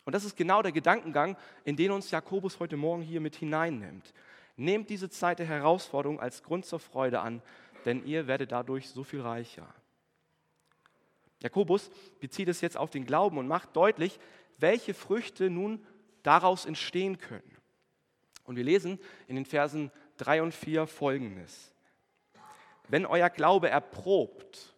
Und 0.04 0.14
das 0.14 0.24
ist 0.24 0.36
genau 0.36 0.60
der 0.60 0.72
Gedankengang, 0.72 1.36
in 1.64 1.76
den 1.76 1.90
uns 1.90 2.10
Jakobus 2.10 2.60
heute 2.60 2.76
Morgen 2.76 3.02
hier 3.02 3.20
mit 3.20 3.36
hineinnimmt. 3.36 4.12
Nehmt 4.56 4.90
diese 4.90 5.08
Zeit 5.08 5.38
der 5.38 5.46
Herausforderung 5.46 6.20
als 6.20 6.42
Grund 6.42 6.66
zur 6.66 6.78
Freude 6.78 7.20
an, 7.20 7.42
denn 7.84 8.04
ihr 8.06 8.26
werdet 8.26 8.52
dadurch 8.52 8.88
so 8.88 9.04
viel 9.04 9.20
reicher. 9.20 9.72
Jakobus 11.42 11.90
bezieht 12.20 12.48
es 12.48 12.60
jetzt 12.60 12.76
auf 12.76 12.90
den 12.90 13.04
Glauben 13.04 13.38
und 13.38 13.46
macht 13.46 13.76
deutlich, 13.76 14.18
welche 14.58 14.94
Früchte 14.94 15.50
nun 15.50 15.84
daraus 16.22 16.64
entstehen 16.64 17.18
können. 17.18 17.56
Und 18.44 18.56
wir 18.56 18.64
lesen 18.64 18.98
in 19.26 19.36
den 19.36 19.44
Versen 19.44 19.90
3 20.18 20.42
und 20.42 20.54
4 20.54 20.86
folgendes. 20.86 21.74
Wenn 22.88 23.06
euer 23.06 23.30
Glaube 23.30 23.68
erprobt 23.68 24.74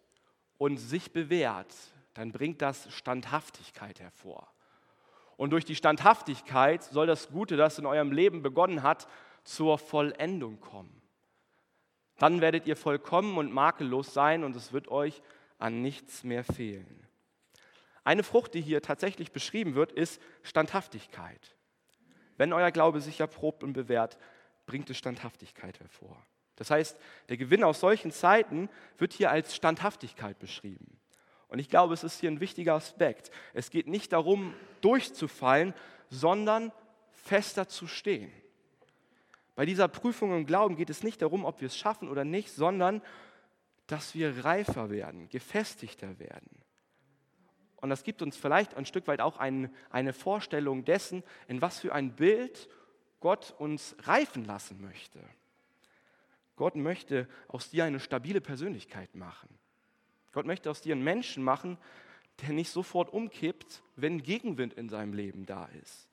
und 0.57 0.77
sich 0.77 1.11
bewährt, 1.11 1.73
dann 2.13 2.31
bringt 2.31 2.61
das 2.61 2.91
Standhaftigkeit 2.91 3.99
hervor. 3.99 4.47
Und 5.35 5.51
durch 5.51 5.65
die 5.65 5.75
Standhaftigkeit 5.75 6.83
soll 6.83 7.05
das 7.05 7.29
Gute, 7.29 7.57
das 7.57 7.77
in 7.77 7.85
eurem 7.85 8.11
Leben 8.11 8.41
begonnen 8.41 8.81
hat, 8.81 9.07
zur 9.43 9.77
Vollendung 9.77 10.59
kommen. 10.59 11.01
Dann 12.17 12.41
werdet 12.41 12.67
ihr 12.67 12.75
vollkommen 12.75 13.37
und 13.37 13.53
makellos 13.53 14.13
sein 14.13 14.43
und 14.43 14.55
es 14.55 14.73
wird 14.73 14.87
euch 14.87 15.21
an 15.59 15.81
nichts 15.81 16.23
mehr 16.23 16.43
fehlen. 16.43 17.07
Eine 18.03 18.23
Frucht, 18.23 18.53
die 18.53 18.61
hier 18.61 18.81
tatsächlich 18.81 19.31
beschrieben 19.31 19.75
wird, 19.75 19.91
ist 19.91 20.21
Standhaftigkeit. 20.41 21.55
Wenn 22.37 22.53
euer 22.53 22.71
Glaube 22.71 23.01
sich 23.01 23.19
erprobt 23.19 23.63
und 23.63 23.73
bewährt, 23.73 24.17
bringt 24.65 24.89
es 24.89 24.97
Standhaftigkeit 24.97 25.79
hervor. 25.79 26.25
Das 26.55 26.71
heißt, 26.71 26.97
der 27.29 27.37
Gewinn 27.37 27.63
aus 27.63 27.79
solchen 27.79 28.11
Zeiten 28.11 28.69
wird 28.97 29.13
hier 29.13 29.29
als 29.29 29.55
Standhaftigkeit 29.55 30.39
beschrieben. 30.39 30.99
Und 31.49 31.59
ich 31.59 31.69
glaube, 31.69 31.93
es 31.93 32.03
ist 32.03 32.19
hier 32.19 32.31
ein 32.31 32.39
wichtiger 32.39 32.73
Aspekt. 32.73 33.31
Es 33.53 33.69
geht 33.69 33.87
nicht 33.87 34.11
darum, 34.11 34.53
durchzufallen, 34.81 35.73
sondern 36.09 36.71
fester 37.11 37.67
zu 37.67 37.87
stehen. 37.87 38.31
Bei 39.57 39.65
dieser 39.65 39.87
Prüfung 39.87 40.37
im 40.37 40.45
Glauben 40.45 40.75
geht 40.75 40.91
es 40.91 41.01
nicht 41.01 41.19
darum, 41.19 41.43
ob 41.43 41.61
wir 41.61 41.65
es 41.65 41.75
schaffen 41.75 42.09
oder 42.09 42.23
nicht, 42.23 42.51
sondern 42.51 43.01
dass 43.87 44.13
wir 44.13 44.45
reifer 44.45 44.91
werden, 44.91 45.29
gefestigter 45.29 46.19
werden. 46.19 46.61
Und 47.77 47.89
das 47.89 48.03
gibt 48.03 48.21
uns 48.21 48.37
vielleicht 48.37 48.75
ein 48.75 48.85
Stück 48.85 49.07
weit 49.07 49.19
auch 49.19 49.37
ein, 49.37 49.73
eine 49.89 50.13
Vorstellung 50.13 50.85
dessen, 50.85 51.23
in 51.47 51.59
was 51.59 51.79
für 51.79 51.91
ein 51.91 52.15
Bild 52.15 52.69
Gott 53.19 53.55
uns 53.57 53.95
reifen 54.03 54.45
lassen 54.45 54.79
möchte. 54.79 55.19
Gott 56.55 56.75
möchte 56.75 57.27
aus 57.47 57.71
dir 57.71 57.85
eine 57.85 57.99
stabile 57.99 58.41
Persönlichkeit 58.41 59.15
machen. 59.15 59.49
Gott 60.33 60.45
möchte 60.45 60.69
aus 60.69 60.81
dir 60.81 60.93
einen 60.93 61.03
Menschen 61.03 61.43
machen, 61.43 61.79
der 62.43 62.49
nicht 62.49 62.69
sofort 62.69 63.11
umkippt, 63.11 63.81
wenn 63.95 64.21
Gegenwind 64.21 64.75
in 64.75 64.87
seinem 64.87 65.13
Leben 65.13 65.47
da 65.47 65.65
ist. 65.81 66.07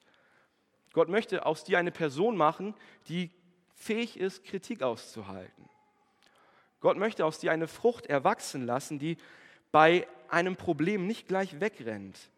Gott 0.94 1.08
möchte 1.08 1.44
aus 1.44 1.64
dir 1.64 1.78
eine 1.78 1.90
Person 1.90 2.36
machen, 2.36 2.74
die 3.08 3.30
fähig 3.74 4.18
ist, 4.18 4.44
Kritik 4.44 4.82
auszuhalten. 4.82 5.68
Gott 6.80 6.96
möchte 6.96 7.26
aus 7.26 7.38
dir 7.38 7.52
eine 7.52 7.66
Frucht 7.66 8.06
erwachsen 8.06 8.64
lassen, 8.64 8.98
die 8.98 9.18
bei 9.72 10.06
einem 10.28 10.56
Problem 10.56 11.06
nicht 11.06 11.26
gleich 11.26 11.60
wegrennt, 11.60 12.30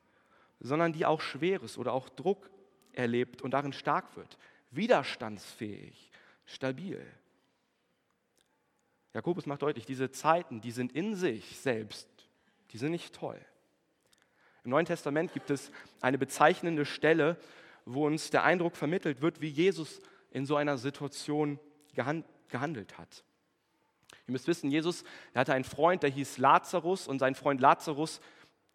sondern 0.58 0.92
die 0.92 1.04
auch 1.04 1.20
Schweres 1.20 1.76
oder 1.76 1.92
auch 1.92 2.08
Druck 2.08 2.50
erlebt 2.92 3.42
und 3.42 3.50
darin 3.50 3.74
stark 3.74 4.16
wird, 4.16 4.38
widerstandsfähig, 4.70 6.10
stabil. 6.46 7.04
Jakobus 9.12 9.44
macht 9.46 9.62
deutlich, 9.62 9.84
diese 9.84 10.10
Zeiten, 10.10 10.62
die 10.62 10.70
sind 10.70 10.92
in 10.92 11.14
sich 11.14 11.58
selbst, 11.58 12.08
die 12.70 12.78
sind 12.78 12.92
nicht 12.92 13.14
toll. 13.14 13.40
Im 14.64 14.70
Neuen 14.70 14.86
Testament 14.86 15.32
gibt 15.34 15.50
es 15.50 15.70
eine 16.00 16.18
bezeichnende 16.18 16.86
Stelle, 16.86 17.36
wo 17.86 18.06
uns 18.06 18.30
der 18.30 18.44
Eindruck 18.44 18.76
vermittelt 18.76 19.22
wird, 19.22 19.40
wie 19.40 19.48
Jesus 19.48 20.00
in 20.30 20.44
so 20.44 20.56
einer 20.56 20.76
Situation 20.76 21.58
gehandelt 21.94 22.98
hat. 22.98 23.24
Ihr 24.26 24.32
müsst 24.32 24.48
wissen, 24.48 24.70
Jesus 24.70 25.04
er 25.32 25.40
hatte 25.40 25.54
einen 25.54 25.64
Freund, 25.64 26.02
der 26.02 26.10
hieß 26.10 26.38
Lazarus 26.38 27.06
und 27.06 27.20
sein 27.20 27.34
Freund 27.34 27.60
Lazarus, 27.60 28.20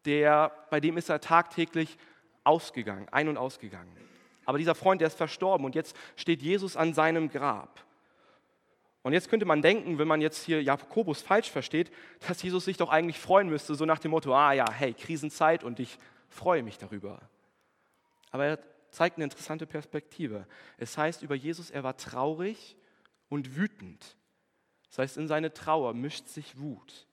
der, 0.06 0.52
bei 0.70 0.80
dem 0.80 0.98
ist 0.98 1.10
er 1.10 1.20
tagtäglich 1.20 1.98
ausgegangen, 2.44 3.08
ein- 3.12 3.28
und 3.28 3.38
ausgegangen. 3.38 3.96
Aber 4.46 4.58
dieser 4.58 4.76
Freund, 4.76 5.02
der 5.02 5.08
ist 5.08 5.18
verstorben 5.18 5.66
und 5.66 5.76
jetzt 5.76 5.96
steht 6.16 6.42
Jesus 6.42 6.76
an 6.76 6.94
seinem 6.94 7.30
Grab. 7.30 7.84
Und 9.04 9.14
jetzt 9.14 9.30
könnte 9.30 9.46
man 9.46 9.62
denken, 9.62 9.98
wenn 9.98 10.08
man 10.08 10.22
jetzt 10.22 10.44
hier 10.44 10.62
Jakobus 10.62 11.22
falsch 11.22 11.50
versteht, 11.50 11.92
dass 12.28 12.42
Jesus 12.42 12.66
sich 12.66 12.78
doch 12.78 12.90
eigentlich 12.90 13.20
freuen 13.20 13.50
müsste, 13.50 13.76
so 13.76 13.86
nach 13.86 14.00
dem 14.00 14.12
Motto, 14.12 14.34
ah 14.36 14.54
ja, 14.54 14.72
hey, 14.72 14.94
Krisenzeit 14.94 15.64
und 15.64 15.80
ich 15.80 15.98
freue 16.30 16.64
mich 16.64 16.78
darüber. 16.78 17.20
Aber 18.32 18.46
er 18.46 18.60
zeigt 18.92 19.18
eine 19.18 19.24
interessante 19.24 19.66
Perspektive. 19.66 20.48
Es 20.78 20.98
heißt 20.98 21.24
über 21.24 21.36
Jesus, 21.36 21.72
er 21.72 21.84
war 21.84 21.98
traurig 21.98 22.78
und 23.30 23.56
wütend. 23.56 24.18
Das 24.90 25.00
heißt, 25.00 25.18
in 25.18 25.28
seine 25.28 25.54
Trauer 25.54 25.94
mischt 25.94 26.28
sich 26.28 26.60
Wut. 26.60 27.08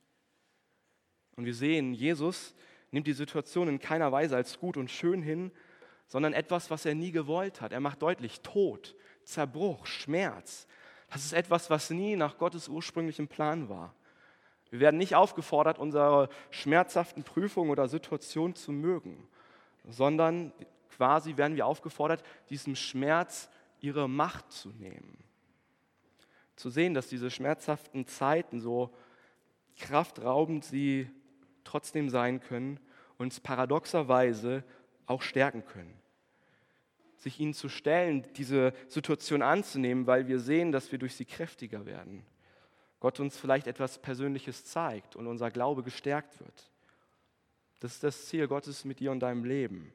Und 1.36 1.44
wir 1.44 1.54
sehen, 1.54 1.94
Jesus 1.94 2.54
nimmt 2.90 3.06
die 3.06 3.12
Situation 3.12 3.68
in 3.68 3.78
keiner 3.78 4.12
Weise 4.12 4.36
als 4.36 4.58
gut 4.58 4.76
und 4.76 4.90
schön 4.90 5.22
hin, 5.22 5.52
sondern 6.08 6.32
etwas, 6.32 6.70
was 6.70 6.84
er 6.84 6.94
nie 6.94 7.12
gewollt 7.12 7.60
hat. 7.60 7.72
Er 7.72 7.80
macht 7.80 8.02
deutlich 8.02 8.40
Tod, 8.40 8.96
Zerbruch, 9.24 9.86
Schmerz, 9.86 10.66
das 11.10 11.24
ist 11.24 11.32
etwas, 11.32 11.70
was 11.70 11.90
nie 11.90 12.16
nach 12.16 12.38
Gottes 12.38 12.68
ursprünglichem 12.68 13.28
Plan 13.28 13.68
war. 13.68 13.94
Wir 14.70 14.80
werden 14.80 14.98
nicht 14.98 15.14
aufgefordert, 15.14 15.78
unsere 15.78 16.28
schmerzhaften 16.50 17.24
Prüfungen 17.24 17.70
oder 17.70 17.88
Situationen 17.88 18.54
zu 18.54 18.72
mögen, 18.72 19.26
sondern 19.88 20.52
quasi 20.98 21.38
werden 21.38 21.56
wir 21.56 21.66
aufgefordert, 21.66 22.22
diesem 22.50 22.76
Schmerz 22.76 23.48
ihre 23.80 24.08
Macht 24.08 24.52
zu 24.52 24.68
nehmen. 24.70 25.16
Zu 26.56 26.68
sehen, 26.68 26.92
dass 26.92 27.08
diese 27.08 27.30
schmerzhaften 27.30 28.06
Zeiten, 28.06 28.60
so 28.60 28.94
kraftraubend 29.78 30.64
sie 30.64 31.08
trotzdem 31.64 32.10
sein 32.10 32.40
können, 32.40 32.78
uns 33.16 33.40
paradoxerweise 33.40 34.62
auch 35.06 35.22
stärken 35.22 35.64
können 35.64 35.98
sich 37.18 37.40
ihnen 37.40 37.54
zu 37.54 37.68
stellen, 37.68 38.24
diese 38.36 38.72
Situation 38.88 39.42
anzunehmen, 39.42 40.06
weil 40.06 40.28
wir 40.28 40.38
sehen, 40.38 40.72
dass 40.72 40.92
wir 40.92 40.98
durch 40.98 41.16
sie 41.16 41.24
kräftiger 41.24 41.84
werden. 41.84 42.24
Gott 43.00 43.20
uns 43.20 43.36
vielleicht 43.36 43.66
etwas 43.66 43.98
Persönliches 43.98 44.64
zeigt 44.64 45.16
und 45.16 45.26
unser 45.26 45.50
Glaube 45.50 45.82
gestärkt 45.82 46.38
wird. 46.40 46.70
Das 47.80 47.94
ist 47.94 48.04
das 48.04 48.26
Ziel 48.26 48.48
Gottes 48.48 48.84
mit 48.84 49.00
dir 49.00 49.12
und 49.12 49.20
deinem 49.20 49.44
Leben. 49.44 49.92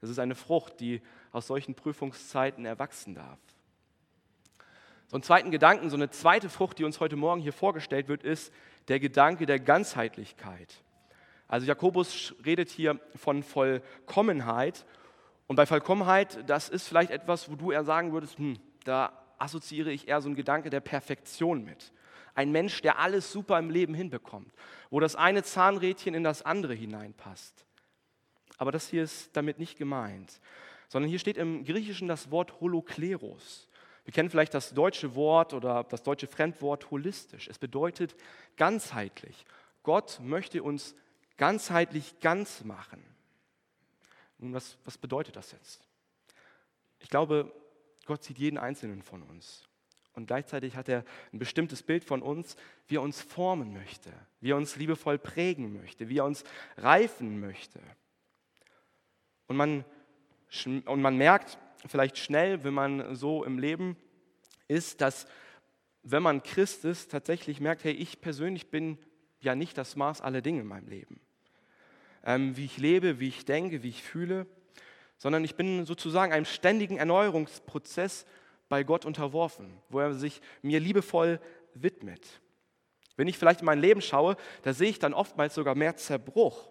Das 0.00 0.10
ist 0.10 0.18
eine 0.18 0.34
Frucht, 0.34 0.80
die 0.80 1.00
aus 1.32 1.46
solchen 1.46 1.74
Prüfungszeiten 1.74 2.64
erwachsen 2.64 3.14
darf. 3.14 3.38
So 5.08 5.16
einen 5.16 5.22
zweiten 5.22 5.50
Gedanken, 5.50 5.88
so 5.88 5.96
eine 5.96 6.10
zweite 6.10 6.48
Frucht, 6.48 6.78
die 6.78 6.84
uns 6.84 6.98
heute 6.98 7.16
Morgen 7.16 7.40
hier 7.40 7.52
vorgestellt 7.52 8.08
wird, 8.08 8.24
ist 8.24 8.52
der 8.88 8.98
Gedanke 8.98 9.46
der 9.46 9.60
Ganzheitlichkeit. 9.60 10.82
Also 11.48 11.66
Jakobus 11.66 12.34
redet 12.44 12.70
hier 12.70 12.98
von 13.14 13.42
Vollkommenheit 13.42 14.84
und 15.46 15.56
bei 15.56 15.64
Vollkommenheit, 15.64 16.48
das 16.48 16.68
ist 16.68 16.88
vielleicht 16.88 17.12
etwas, 17.12 17.50
wo 17.50 17.54
du 17.54 17.70
eher 17.70 17.84
sagen 17.84 18.12
würdest, 18.12 18.38
hm, 18.38 18.58
da 18.84 19.12
assoziiere 19.38 19.92
ich 19.92 20.08
eher 20.08 20.20
so 20.20 20.28
einen 20.28 20.36
Gedanke 20.36 20.70
der 20.70 20.80
Perfektion 20.80 21.64
mit. 21.64 21.92
Ein 22.34 22.50
Mensch, 22.50 22.82
der 22.82 22.98
alles 22.98 23.30
super 23.30 23.58
im 23.58 23.70
Leben 23.70 23.94
hinbekommt, 23.94 24.52
wo 24.90 24.98
das 24.98 25.14
eine 25.14 25.42
Zahnrädchen 25.42 26.14
in 26.14 26.24
das 26.24 26.42
andere 26.42 26.74
hineinpasst. 26.74 27.64
Aber 28.58 28.72
das 28.72 28.88
hier 28.88 29.02
ist 29.02 29.36
damit 29.36 29.58
nicht 29.58 29.76
gemeint, 29.76 30.40
sondern 30.88 31.08
hier 31.08 31.18
steht 31.18 31.36
im 31.36 31.64
Griechischen 31.64 32.08
das 32.08 32.30
Wort 32.30 32.60
Holokleros. 32.60 33.68
Wir 34.04 34.12
kennen 34.12 34.30
vielleicht 34.30 34.54
das 34.54 34.72
deutsche 34.72 35.14
Wort 35.16 35.52
oder 35.52 35.84
das 35.84 36.02
deutsche 36.02 36.28
Fremdwort 36.28 36.90
holistisch. 36.90 37.48
Es 37.48 37.58
bedeutet 37.58 38.14
ganzheitlich. 38.56 39.44
Gott 39.82 40.20
möchte 40.22 40.62
uns 40.62 40.94
ganzheitlich 41.36 42.20
ganz 42.20 42.62
machen. 42.64 43.02
Nun, 44.38 44.54
was, 44.54 44.78
was 44.84 44.96
bedeutet 44.96 45.36
das 45.36 45.52
jetzt? 45.52 45.84
Ich 47.00 47.08
glaube, 47.08 47.52
Gott 48.04 48.22
sieht 48.22 48.38
jeden 48.38 48.58
Einzelnen 48.58 49.02
von 49.02 49.22
uns. 49.22 49.64
Und 50.12 50.26
gleichzeitig 50.26 50.76
hat 50.76 50.88
er 50.88 51.04
ein 51.32 51.38
bestimmtes 51.38 51.82
Bild 51.82 52.04
von 52.04 52.22
uns, 52.22 52.56
wie 52.88 52.96
er 52.96 53.02
uns 53.02 53.20
formen 53.20 53.74
möchte, 53.74 54.12
wie 54.40 54.52
er 54.52 54.56
uns 54.56 54.76
liebevoll 54.76 55.18
prägen 55.18 55.72
möchte, 55.74 56.08
wie 56.08 56.18
er 56.18 56.24
uns 56.24 56.44
reifen 56.78 57.38
möchte. 57.40 57.80
Und 59.48 59.56
man, 59.56 59.84
und 60.86 61.02
man 61.02 61.16
merkt 61.16 61.58
vielleicht 61.86 62.18
schnell, 62.18 62.64
wenn 62.64 62.74
man 62.74 63.14
so 63.14 63.44
im 63.44 63.58
Leben 63.58 63.96
ist, 64.68 65.00
dass 65.00 65.26
wenn 66.02 66.22
man 66.22 66.42
Christ 66.42 66.84
ist, 66.84 67.10
tatsächlich 67.10 67.60
merkt, 67.60 67.84
hey, 67.84 67.92
ich 67.92 68.20
persönlich 68.20 68.70
bin 68.70 68.98
ja 69.40 69.54
nicht 69.54 69.76
das 69.76 69.96
Maß 69.96 70.20
aller 70.20 70.40
Dinge 70.40 70.60
in 70.60 70.66
meinem 70.66 70.88
Leben 70.88 71.20
ähm, 72.26 72.56
wie 72.56 72.64
ich 72.66 72.76
lebe, 72.76 73.20
wie 73.20 73.28
ich 73.28 73.44
denke, 73.44 73.82
wie 73.82 73.88
ich 73.88 74.02
fühle, 74.02 74.46
sondern 75.16 75.44
ich 75.44 75.54
bin 75.54 75.86
sozusagen 75.86 76.32
einem 76.32 76.44
ständigen 76.44 76.98
Erneuerungsprozess 76.98 78.26
bei 78.68 78.82
Gott 78.82 79.06
unterworfen, 79.06 79.80
wo 79.88 80.00
er 80.00 80.12
sich 80.12 80.42
mir 80.60 80.80
liebevoll 80.80 81.40
widmet. 81.72 82.42
Wenn 83.16 83.28
ich 83.28 83.38
vielleicht 83.38 83.60
in 83.60 83.66
mein 83.66 83.80
Leben 83.80 84.02
schaue, 84.02 84.36
da 84.62 84.74
sehe 84.74 84.90
ich 84.90 84.98
dann 84.98 85.14
oftmals 85.14 85.54
sogar 85.54 85.74
mehr 85.74 85.96
Zerbruch. 85.96 86.68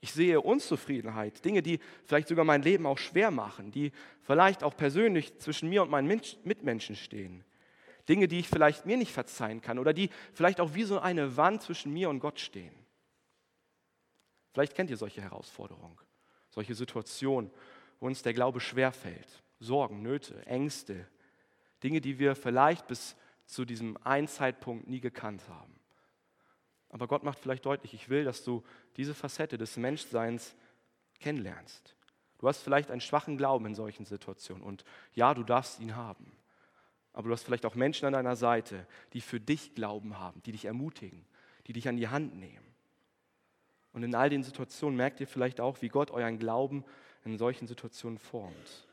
Ich 0.00 0.12
sehe 0.12 0.40
Unzufriedenheit, 0.40 1.44
Dinge, 1.44 1.62
die 1.62 1.78
vielleicht 2.06 2.28
sogar 2.28 2.44
mein 2.44 2.62
Leben 2.62 2.86
auch 2.86 2.98
schwer 2.98 3.30
machen, 3.30 3.70
die 3.70 3.92
vielleicht 4.22 4.64
auch 4.64 4.74
persönlich 4.76 5.38
zwischen 5.38 5.68
mir 5.68 5.82
und 5.82 5.90
meinen 5.90 6.08
Mitmenschen 6.44 6.96
stehen. 6.96 7.44
Dinge, 8.08 8.26
die 8.26 8.38
ich 8.38 8.48
vielleicht 8.48 8.86
mir 8.86 8.96
nicht 8.96 9.12
verzeihen 9.12 9.60
kann 9.60 9.78
oder 9.78 9.92
die 9.92 10.10
vielleicht 10.32 10.60
auch 10.60 10.74
wie 10.74 10.84
so 10.84 10.98
eine 10.98 11.36
Wand 11.36 11.62
zwischen 11.62 11.92
mir 11.92 12.08
und 12.08 12.20
Gott 12.20 12.40
stehen. 12.40 12.74
Vielleicht 14.52 14.74
kennt 14.74 14.90
ihr 14.90 14.96
solche 14.96 15.20
Herausforderungen, 15.20 15.98
solche 16.48 16.74
Situationen, 16.74 17.50
wo 18.00 18.06
uns 18.06 18.22
der 18.22 18.32
Glaube 18.32 18.60
schwerfällt. 18.60 19.42
Sorgen, 19.60 20.02
Nöte, 20.02 20.44
Ängste, 20.46 21.06
Dinge, 21.82 22.00
die 22.00 22.18
wir 22.18 22.34
vielleicht 22.34 22.88
bis 22.88 23.16
zu 23.44 23.64
diesem 23.64 23.96
einen 24.04 24.28
Zeitpunkt 24.28 24.88
nie 24.88 25.00
gekannt 25.00 25.42
haben. 25.48 25.79
Aber 26.90 27.06
Gott 27.06 27.22
macht 27.22 27.38
vielleicht 27.38 27.64
deutlich, 27.64 27.94
ich 27.94 28.08
will, 28.08 28.24
dass 28.24 28.44
du 28.44 28.62
diese 28.96 29.14
Facette 29.14 29.56
des 29.56 29.76
Menschseins 29.76 30.54
kennenlernst. 31.20 31.94
Du 32.38 32.48
hast 32.48 32.62
vielleicht 32.62 32.90
einen 32.90 33.00
schwachen 33.00 33.36
Glauben 33.36 33.66
in 33.66 33.74
solchen 33.74 34.04
Situationen 34.04 34.62
und 34.62 34.84
ja, 35.14 35.34
du 35.34 35.42
darfst 35.42 35.80
ihn 35.80 35.94
haben. 35.94 36.32
Aber 37.12 37.28
du 37.28 37.32
hast 37.32 37.42
vielleicht 37.42 37.66
auch 37.66 37.74
Menschen 37.74 38.06
an 38.06 38.12
deiner 38.12 38.36
Seite, 38.36 38.86
die 39.12 39.20
für 39.20 39.40
dich 39.40 39.74
Glauben 39.74 40.18
haben, 40.18 40.42
die 40.42 40.52
dich 40.52 40.64
ermutigen, 40.64 41.24
die 41.66 41.72
dich 41.72 41.88
an 41.88 41.96
die 41.96 42.08
Hand 42.08 42.36
nehmen. 42.36 42.66
Und 43.92 44.02
in 44.02 44.14
all 44.14 44.30
den 44.30 44.42
Situationen 44.42 44.96
merkt 44.96 45.20
ihr 45.20 45.26
vielleicht 45.26 45.60
auch, 45.60 45.82
wie 45.82 45.88
Gott 45.88 46.10
euren 46.10 46.38
Glauben 46.38 46.84
in 47.24 47.38
solchen 47.38 47.66
Situationen 47.66 48.18
formt. 48.18 48.88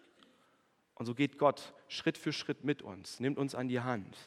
Und 0.96 1.06
so 1.06 1.14
geht 1.14 1.38
Gott 1.38 1.74
Schritt 1.88 2.18
für 2.18 2.34
Schritt 2.34 2.64
mit 2.64 2.82
uns, 2.82 3.20
nimmt 3.20 3.38
uns 3.38 3.54
an 3.54 3.68
die 3.68 3.80
Hand. 3.80 4.18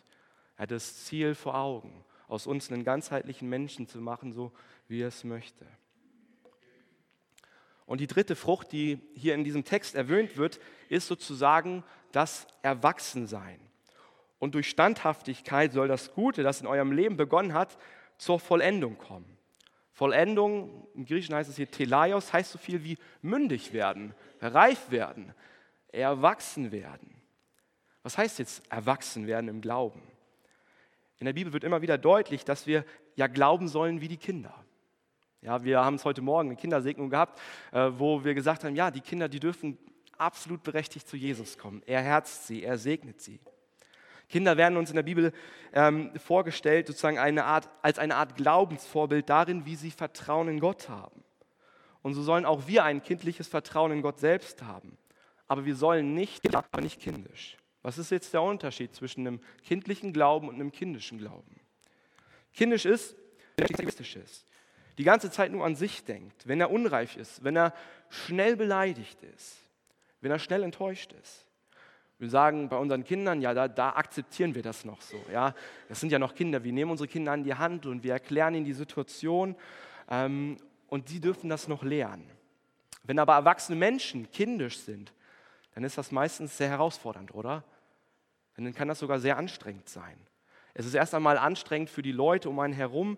Er 0.57 0.63
hat 0.63 0.71
das 0.71 1.05
Ziel 1.05 1.35
vor 1.35 1.57
Augen, 1.57 2.05
aus 2.31 2.47
uns 2.47 2.71
einen 2.71 2.85
ganzheitlichen 2.85 3.49
Menschen 3.49 3.89
zu 3.89 4.01
machen, 4.01 4.33
so 4.33 4.53
wie 4.89 5.03
er 5.03 5.09
es 5.09 5.25
möchte. 5.25 5.67
Und 7.87 8.01
die 8.01 8.07
dritte 8.07 8.37
Frucht, 8.37 8.71
die 8.71 9.01
hier 9.15 9.35
in 9.35 9.43
diesem 9.43 9.65
Text 9.65 9.97
erwähnt 9.97 10.37
wird, 10.37 10.61
ist 10.89 11.09
sozusagen 11.09 11.83
das 12.13 12.47
Erwachsensein. 12.63 13.59
Und 14.39 14.55
durch 14.55 14.71
Standhaftigkeit 14.71 15.73
soll 15.73 15.89
das 15.89 16.15
Gute, 16.15 16.45
das 16.45 16.61
in 16.61 16.69
eurem 16.69 16.93
Leben 16.93 17.17
begonnen 17.17 17.53
hat, 17.53 17.77
zur 18.17 18.39
Vollendung 18.39 18.97
kommen. 18.97 19.37
Vollendung, 19.93 20.87
im 20.95 21.05
Griechischen 21.05 21.35
heißt 21.35 21.51
es 21.51 21.57
hier 21.57 21.71
Telaios, 21.71 22.33
heißt 22.33 22.53
so 22.53 22.59
viel 22.59 22.85
wie 22.85 22.97
mündig 23.23 23.73
werden, 23.73 24.15
reif 24.41 24.91
werden, 24.91 25.35
erwachsen 25.89 26.71
werden. 26.71 27.21
Was 28.05 28.17
heißt 28.17 28.39
jetzt 28.39 28.63
erwachsen 28.71 29.27
werden 29.27 29.49
im 29.49 29.61
Glauben? 29.61 30.01
In 31.21 31.27
der 31.27 31.35
Bibel 31.35 31.53
wird 31.53 31.65
immer 31.65 31.83
wieder 31.83 31.99
deutlich, 31.99 32.47
dass 32.47 32.67
wir 32.67 32.85
ja 33.15 33.27
glauben 33.27 33.69
sollen 33.69 34.01
wie 34.01 34.09
die 34.09 34.17
Kinder. 34.17 34.55
Ja, 35.43 35.63
wir 35.63 35.85
haben 35.85 35.97
es 35.97 36.05
heute 36.07 36.23
Morgen 36.23 36.49
eine 36.49 36.57
Kindersegnung 36.57 37.11
gehabt, 37.11 37.39
äh, 37.73 37.91
wo 37.93 38.25
wir 38.25 38.33
gesagt 38.33 38.65
haben, 38.65 38.75
ja, 38.75 38.91
die 38.91 39.03
Kinder, 39.03 39.29
die 39.29 39.39
dürfen 39.39 39.79
absolut 40.17 40.63
berechtigt 40.63 41.07
zu 41.07 41.19
Jesus 41.19 41.59
kommen. 41.59 41.83
Er 41.87 42.01
herzt 42.01 42.47
sie, 42.47 42.63
er 42.63 42.79
segnet 42.79 43.21
sie. 43.21 43.39
Kinder 44.31 44.57
werden 44.57 44.79
uns 44.79 44.91
in 44.91 44.97
der 44.97 45.03
Bibel 45.03 45.33
ähm, 45.75 46.11
vorgestellt, 46.19 46.87
sozusagen 46.87 47.19
eine 47.19 47.45
Art, 47.45 47.69
als 47.83 47.99
eine 47.99 48.17
Art 48.17 48.37
Glaubensvorbild 48.37 49.29
darin, 49.29 49.67
wie 49.67 49.77
sie 49.77 49.91
Vertrauen 49.91 50.49
in 50.49 50.59
Gott 50.59 50.89
haben. 50.89 51.23
Und 52.01 52.15
so 52.15 52.23
sollen 52.23 52.47
auch 52.47 52.67
wir 52.67 52.85
ein 52.85 53.03
kindliches 53.03 53.47
Vertrauen 53.47 53.93
in 53.93 54.01
Gott 54.01 54.21
selbst 54.21 54.63
haben. 54.63 54.97
Aber 55.49 55.67
wir 55.67 55.77
sollen 55.77 56.15
nicht, 56.15 56.55
aber 56.55 56.81
nicht 56.81 57.01
kindisch. 57.01 57.60
Was 57.83 57.99
ist 57.99 58.11
jetzt 58.11 58.33
der 58.35 58.43
Unterschied 58.43 58.95
zwischen 58.95 59.27
einem 59.27 59.41
kindlichen 59.65 60.13
Glauben 60.13 60.49
und 60.49 60.57
einem 60.57 60.73
kindischen 60.73 61.19
Glauben? 61.19 61.61
Kindisch 62.53 62.85
ist, 62.85 63.17
wenn 63.57 63.67
er 63.67 63.81
egoistisch 63.81 64.17
ist, 64.17 64.47
die 64.99 65.05
ganze 65.05 65.31
Zeit 65.31 65.51
nur 65.53 65.65
an 65.65 65.77
sich 65.77 66.05
denkt, 66.05 66.47
wenn 66.47 66.61
er 66.61 66.71
unreif 66.71 67.17
ist, 67.17 67.43
wenn 67.43 67.57
er 67.57 67.73
schnell 68.11 68.57
beleidigt 68.57 69.23
ist, 69.23 69.57
wenn 70.21 70.31
er 70.31 70.39
schnell 70.39 70.63
enttäuscht 70.63 71.13
ist. 71.13 71.47
Wir 72.19 72.29
sagen 72.29 72.69
bei 72.69 72.77
unseren 72.77 73.03
Kindern, 73.03 73.41
ja, 73.41 73.55
da, 73.55 73.67
da, 73.67 73.91
akzeptieren 73.95 74.55
wir 74.55 74.63
das 74.63 74.85
noch 74.85 75.01
so. 75.01 75.17
Ja, 75.33 75.55
das 75.89 76.01
sind 76.01 76.13
ja 76.13 76.19
noch 76.19 76.35
Kinder. 76.35 76.63
Wir 76.63 76.73
nehmen 76.73 76.91
unsere 76.91 77.09
Kinder 77.09 77.33
an 77.33 77.45
die 77.45 77.55
Hand 77.55 77.87
und 77.87 78.03
wir 78.03 78.13
erklären 78.13 78.55
ihnen 78.55 78.67
die 78.67 78.75
Situation 78.75 79.57
ähm, 80.11 80.59
und 80.89 81.09
die 81.09 81.19
dürfen 81.19 81.49
das 81.49 81.67
noch 81.67 81.83
lernen. 81.83 82.31
Wenn 83.05 83.19
aber 83.19 83.33
erwachsene 83.33 83.79
Menschen 83.79 84.31
kindisch 84.31 84.81
sind, 84.81 85.15
dann 85.75 85.85
ist 85.85 85.99
das 85.99 86.13
meistens 86.13 86.57
sehr 86.57 86.69
herausfordernd, 86.69 87.35
oder? 87.35 87.65
Dann 88.57 88.75
kann 88.75 88.89
das 88.89 88.99
sogar 88.99 89.21
sehr 89.21 89.39
anstrengend 89.39 89.89
sein. 89.89 90.19
Es 90.75 90.87
ist 90.87 90.95
erst 90.95 91.15
einmal 91.15 91.39
anstrengend 91.39 91.89
für 91.89 92.03
die 92.03 92.13
Leute 92.13 92.51
um 92.51 92.59
einen 92.59 92.75
herum, 92.75 93.17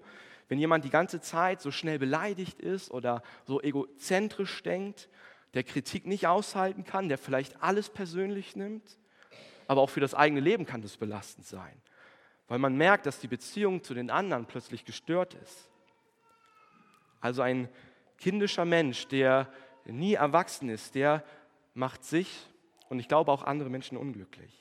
wenn 0.49 0.59
jemand 0.59 0.85
die 0.85 0.91
ganze 0.91 1.21
Zeit 1.21 1.61
so 1.61 1.71
schnell 1.71 1.99
beleidigt 1.99 2.61
ist 2.61 2.91
oder 2.91 3.23
so 3.45 3.61
egozentrisch 3.61 4.63
denkt 4.63 5.09
der 5.55 5.65
Kritik 5.65 6.07
nicht 6.07 6.27
aushalten 6.27 6.85
kann, 6.85 7.09
der 7.09 7.19
vielleicht 7.19 7.63
alles 7.63 7.91
persönlich 7.91 8.57
nimmt. 8.57 8.99
Aber 9.67 9.81
auch 9.81 9.91
für 9.91 10.01
das 10.01 10.15
eigene 10.15 10.41
Leben 10.41 10.67
kann 10.67 10.83
das 10.83 10.97
belastend 10.97 11.47
sein, 11.47 11.81
weil 12.49 12.59
man 12.59 12.77
merkt, 12.77 13.07
dass 13.07 13.21
die 13.21 13.29
Beziehung 13.29 13.83
zu 13.83 13.95
den 13.95 14.11
anderen 14.11 14.47
plötzlich 14.47 14.85
gestört 14.85 15.35
ist. 15.35 15.71
Also 17.21 17.43
ein 17.43 17.69
kindischer 18.19 18.65
Mensch, 18.65 19.07
der 19.09 19.49
nie 19.85 20.15
erwachsen 20.15 20.69
ist, 20.69 20.95
der 20.95 21.25
macht 21.75 22.05
sich 22.05 22.47
und 22.89 22.99
ich 22.99 23.09
glaube 23.09 23.33
auch 23.33 23.45
andere 23.45 23.71
Menschen 23.71 23.97
unglücklich. 23.97 24.53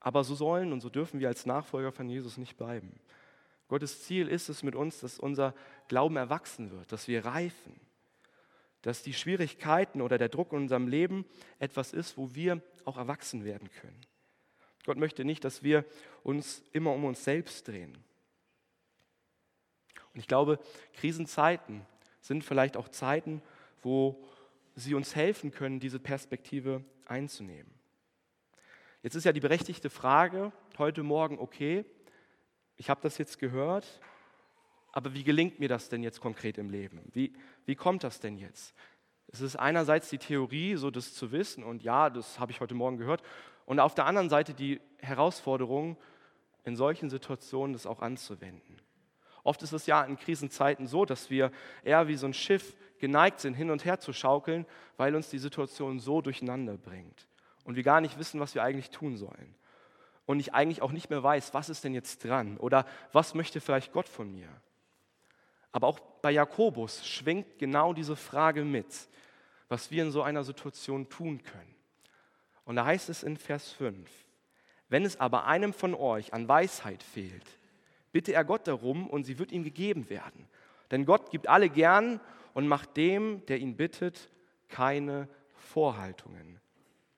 Aber 0.00 0.24
so 0.24 0.34
sollen 0.34 0.72
und 0.72 0.80
so 0.80 0.88
dürfen 0.88 1.20
wir 1.20 1.28
als 1.28 1.46
Nachfolger 1.46 1.92
von 1.92 2.08
Jesus 2.08 2.36
nicht 2.36 2.56
bleiben. 2.56 2.98
Gottes 3.68 4.02
Ziel 4.02 4.28
ist 4.28 4.48
es 4.48 4.62
mit 4.62 4.74
uns, 4.74 5.00
dass 5.00 5.18
unser 5.18 5.54
Glauben 5.88 6.16
erwachsen 6.16 6.70
wird, 6.70 6.90
dass 6.90 7.06
wir 7.06 7.24
reifen 7.24 7.78
dass 8.82 9.02
die 9.02 9.12
Schwierigkeiten 9.12 10.00
oder 10.00 10.18
der 10.18 10.28
Druck 10.28 10.52
in 10.52 10.58
unserem 10.58 10.88
Leben 10.88 11.26
etwas 11.58 11.92
ist, 11.92 12.16
wo 12.16 12.34
wir 12.34 12.62
auch 12.84 12.96
erwachsen 12.96 13.44
werden 13.44 13.70
können. 13.80 14.00
Gott 14.86 14.96
möchte 14.96 15.24
nicht, 15.24 15.44
dass 15.44 15.62
wir 15.62 15.84
uns 16.22 16.62
immer 16.72 16.92
um 16.92 17.04
uns 17.04 17.22
selbst 17.22 17.68
drehen. 17.68 17.98
Und 20.14 20.20
ich 20.20 20.26
glaube, 20.26 20.58
Krisenzeiten 20.94 21.84
sind 22.20 22.42
vielleicht 22.42 22.76
auch 22.76 22.88
Zeiten, 22.88 23.42
wo 23.82 24.24
sie 24.80 24.94
uns 24.94 25.14
helfen 25.14 25.50
können, 25.50 25.80
diese 25.80 26.00
Perspektive 26.00 26.84
einzunehmen. 27.06 27.72
Jetzt 29.02 29.14
ist 29.14 29.24
ja 29.24 29.32
die 29.32 29.40
berechtigte 29.40 29.90
Frage 29.90 30.52
heute 30.76 31.02
Morgen, 31.02 31.38
okay, 31.38 31.84
ich 32.76 32.90
habe 32.90 33.00
das 33.02 33.18
jetzt 33.18 33.38
gehört, 33.38 34.00
aber 34.92 35.14
wie 35.14 35.24
gelingt 35.24 35.60
mir 35.60 35.68
das 35.68 35.88
denn 35.88 36.02
jetzt 36.02 36.20
konkret 36.20 36.58
im 36.58 36.70
Leben? 36.70 37.00
Wie, 37.12 37.32
wie 37.64 37.76
kommt 37.76 38.04
das 38.04 38.20
denn 38.20 38.36
jetzt? 38.36 38.74
Es 39.28 39.40
ist 39.40 39.56
einerseits 39.56 40.10
die 40.10 40.18
Theorie, 40.18 40.76
so 40.76 40.90
das 40.90 41.14
zu 41.14 41.30
wissen, 41.30 41.62
und 41.62 41.82
ja, 41.82 42.10
das 42.10 42.40
habe 42.40 42.52
ich 42.52 42.60
heute 42.60 42.74
Morgen 42.74 42.96
gehört, 42.96 43.22
und 43.66 43.78
auf 43.78 43.94
der 43.94 44.06
anderen 44.06 44.28
Seite 44.28 44.52
die 44.54 44.80
Herausforderung, 44.98 45.96
in 46.64 46.76
solchen 46.76 47.08
Situationen 47.08 47.72
das 47.72 47.86
auch 47.86 48.00
anzuwenden. 48.00 48.76
Oft 49.44 49.62
ist 49.62 49.72
es 49.72 49.86
ja 49.86 50.02
in 50.02 50.16
Krisenzeiten 50.16 50.86
so, 50.86 51.04
dass 51.04 51.30
wir 51.30 51.50
eher 51.82 52.08
wie 52.08 52.16
so 52.16 52.26
ein 52.26 52.34
Schiff 52.34 52.76
geneigt 53.00 53.40
sind, 53.40 53.54
hin 53.54 53.70
und 53.70 53.84
her 53.84 53.98
zu 53.98 54.12
schaukeln, 54.12 54.66
weil 54.96 55.14
uns 55.16 55.30
die 55.30 55.38
Situation 55.38 55.98
so 55.98 56.20
durcheinander 56.20 56.76
bringt 56.76 57.26
und 57.64 57.76
wir 57.76 57.82
gar 57.82 58.00
nicht 58.00 58.18
wissen, 58.18 58.40
was 58.40 58.54
wir 58.54 58.62
eigentlich 58.62 58.90
tun 58.90 59.16
sollen. 59.16 59.54
Und 60.26 60.38
ich 60.38 60.54
eigentlich 60.54 60.82
auch 60.82 60.92
nicht 60.92 61.10
mehr 61.10 61.22
weiß, 61.22 61.54
was 61.54 61.68
ist 61.68 61.82
denn 61.82 61.94
jetzt 61.94 62.22
dran 62.22 62.56
oder 62.58 62.86
was 63.12 63.34
möchte 63.34 63.60
vielleicht 63.60 63.92
Gott 63.92 64.08
von 64.08 64.30
mir. 64.30 64.48
Aber 65.72 65.88
auch 65.88 65.98
bei 66.22 66.30
Jakobus 66.30 67.06
schwingt 67.06 67.58
genau 67.58 67.92
diese 67.92 68.14
Frage 68.14 68.64
mit, 68.64 68.86
was 69.68 69.90
wir 69.90 70.02
in 70.02 70.10
so 70.10 70.22
einer 70.22 70.44
Situation 70.44 71.08
tun 71.08 71.42
können. 71.42 71.74
Und 72.64 72.76
da 72.76 72.84
heißt 72.84 73.08
es 73.08 73.22
in 73.22 73.36
Vers 73.36 73.72
5, 73.72 74.08
wenn 74.88 75.04
es 75.04 75.18
aber 75.18 75.46
einem 75.46 75.72
von 75.72 75.94
euch 75.94 76.32
an 76.32 76.48
Weisheit 76.48 77.02
fehlt, 77.02 77.46
bitte 78.12 78.32
er 78.32 78.44
Gott 78.44 78.66
darum 78.66 79.08
und 79.08 79.24
sie 79.24 79.38
wird 79.38 79.52
ihm 79.52 79.64
gegeben 79.64 80.10
werden. 80.10 80.48
Denn 80.90 81.04
Gott 81.04 81.30
gibt 81.30 81.48
alle 81.48 81.68
gern 81.68 82.20
und 82.54 82.66
macht 82.66 82.96
dem, 82.96 83.44
der 83.46 83.58
ihn 83.58 83.76
bittet, 83.76 84.30
keine 84.68 85.28
Vorhaltungen. 85.54 86.60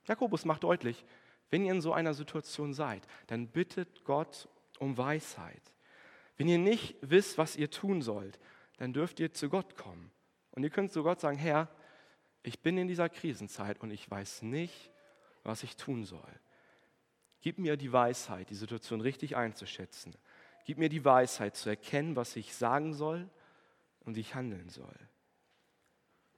Jakobus 0.07 0.45
macht 0.45 0.65
deutlich, 0.65 1.05
wenn 1.51 1.65
ihr 1.65 1.73
in 1.73 1.81
so 1.81 1.93
einer 1.93 2.15
Situation 2.15 2.73
seid, 2.73 3.07
dann 3.27 3.49
bittet 3.49 4.05
Gott 4.05 4.49
um 4.79 4.97
Weisheit. 4.97 5.63
Wenn 6.37 6.49
ihr 6.49 6.59
nicht 6.59 6.97
wisst, 7.03 7.39
was 7.39 7.57
ihr 7.57 7.71
tun 7.71 8.03
sollt, 8.03 8.39
dann 8.79 8.93
dürft 8.93 9.21
ihr 9.21 9.33
zu 9.33 9.49
Gott 9.49 9.77
kommen. 9.77 10.11
Und 10.53 10.65
ihr 10.65 10.71
könnt 10.71 10.93
zu 10.93 11.03
Gott 11.03 11.21
sagen, 11.21 11.39
Herr, 11.39 11.69
ich 12.43 12.61
bin 12.61 12.77
in 12.79 12.89
dieser 12.89 13.09
Krisenzeit 13.09 13.81
und 13.81 13.91
ich 13.91 14.11
weiß 14.11 14.43
nicht, 14.43 14.91
was 15.45 15.63
ich 15.63 15.77
tun 15.77 16.05
soll. 16.05 16.41
Gib 17.41 17.59
mir 17.59 17.77
die 17.77 17.93
Weisheit, 17.93 18.51
die 18.51 18.55
Situation 18.55 19.01
richtig 19.01 19.37
einzuschätzen. 19.37 20.15
Gib 20.65 20.79
mir 20.79 20.89
die 20.89 21.05
Weisheit 21.05 21.57
zu 21.57 21.69
erkennen, 21.69 22.17
was 22.17 22.37
ich 22.37 22.55
sagen 22.55 22.95
soll 22.95 23.29
und 24.05 24.17
wie 24.17 24.21
ich 24.21 24.35
handeln 24.35 24.69
soll. 24.69 24.97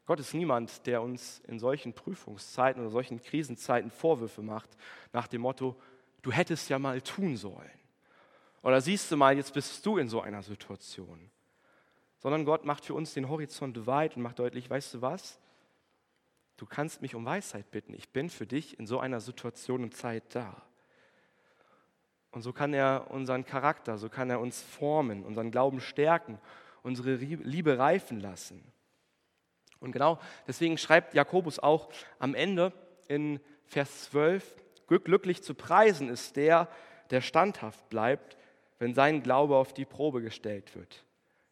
Gott 0.06 0.20
ist 0.20 0.34
niemand, 0.34 0.86
der 0.86 1.00
uns 1.00 1.40
in 1.46 1.58
solchen 1.58 1.94
Prüfungszeiten 1.94 2.82
oder 2.82 2.90
solchen 2.90 3.22
Krisenzeiten 3.22 3.90
Vorwürfe 3.90 4.42
macht, 4.42 4.76
nach 5.12 5.26
dem 5.26 5.40
Motto, 5.40 5.80
du 6.22 6.30
hättest 6.30 6.68
ja 6.68 6.78
mal 6.78 7.00
tun 7.00 7.36
sollen. 7.36 7.70
Oder 8.62 8.80
siehst 8.80 9.10
du 9.10 9.16
mal, 9.16 9.36
jetzt 9.36 9.54
bist 9.54 9.84
du 9.84 9.98
in 9.98 10.08
so 10.08 10.20
einer 10.20 10.42
Situation. 10.42 11.30
Sondern 12.18 12.44
Gott 12.44 12.64
macht 12.64 12.84
für 12.84 12.94
uns 12.94 13.14
den 13.14 13.28
Horizont 13.28 13.86
weit 13.86 14.16
und 14.16 14.22
macht 14.22 14.38
deutlich, 14.38 14.68
weißt 14.68 14.94
du 14.94 15.02
was? 15.02 15.38
Du 16.56 16.66
kannst 16.66 17.02
mich 17.02 17.14
um 17.14 17.24
Weisheit 17.24 17.70
bitten. 17.70 17.94
Ich 17.94 18.10
bin 18.10 18.30
für 18.30 18.46
dich 18.46 18.78
in 18.78 18.86
so 18.86 19.00
einer 19.00 19.20
Situation 19.20 19.82
und 19.82 19.94
Zeit 19.94 20.34
da. 20.34 20.62
Und 22.30 22.42
so 22.42 22.52
kann 22.52 22.74
er 22.74 23.10
unseren 23.10 23.44
Charakter, 23.44 23.96
so 23.96 24.08
kann 24.08 24.28
er 24.28 24.40
uns 24.40 24.62
formen, 24.62 25.24
unseren 25.24 25.50
Glauben 25.50 25.80
stärken 25.80 26.38
unsere 26.84 27.14
Liebe 27.16 27.78
reifen 27.78 28.20
lassen. 28.20 28.62
Und 29.80 29.90
genau 29.92 30.20
deswegen 30.46 30.78
schreibt 30.78 31.14
Jakobus 31.14 31.58
auch 31.58 31.90
am 32.20 32.34
Ende 32.34 32.72
in 33.08 33.40
Vers 33.66 34.10
12, 34.10 34.54
glücklich 34.86 35.42
zu 35.42 35.54
preisen 35.54 36.08
ist 36.08 36.36
der, 36.36 36.68
der 37.10 37.20
standhaft 37.20 37.88
bleibt, 37.88 38.36
wenn 38.78 38.94
sein 38.94 39.22
Glaube 39.22 39.56
auf 39.56 39.72
die 39.72 39.84
Probe 39.84 40.22
gestellt 40.22 40.76
wird. 40.76 41.04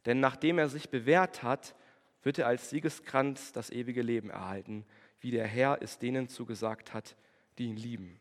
Denn 0.07 0.21
nachdem 0.21 0.59
er 0.59 0.69
sich 0.69 0.91
bewährt 0.91 1.43
hat, 1.43 1.75
wird 2.23 2.39
er 2.39 2.47
als 2.47 2.71
Siegeskranz 2.71 3.53
das 3.53 3.71
ewige 3.71 4.03
Leben 4.03 4.31
erhalten, 4.31 4.85
wie 5.21 5.31
der 5.31 5.47
Herr 5.47 5.79
es 5.81 5.99
denen 5.99 6.29
zugesagt 6.29 6.93
hat, 6.93 7.17
die 7.59 7.67
ihn 7.67 7.77
lieben. 7.77 8.21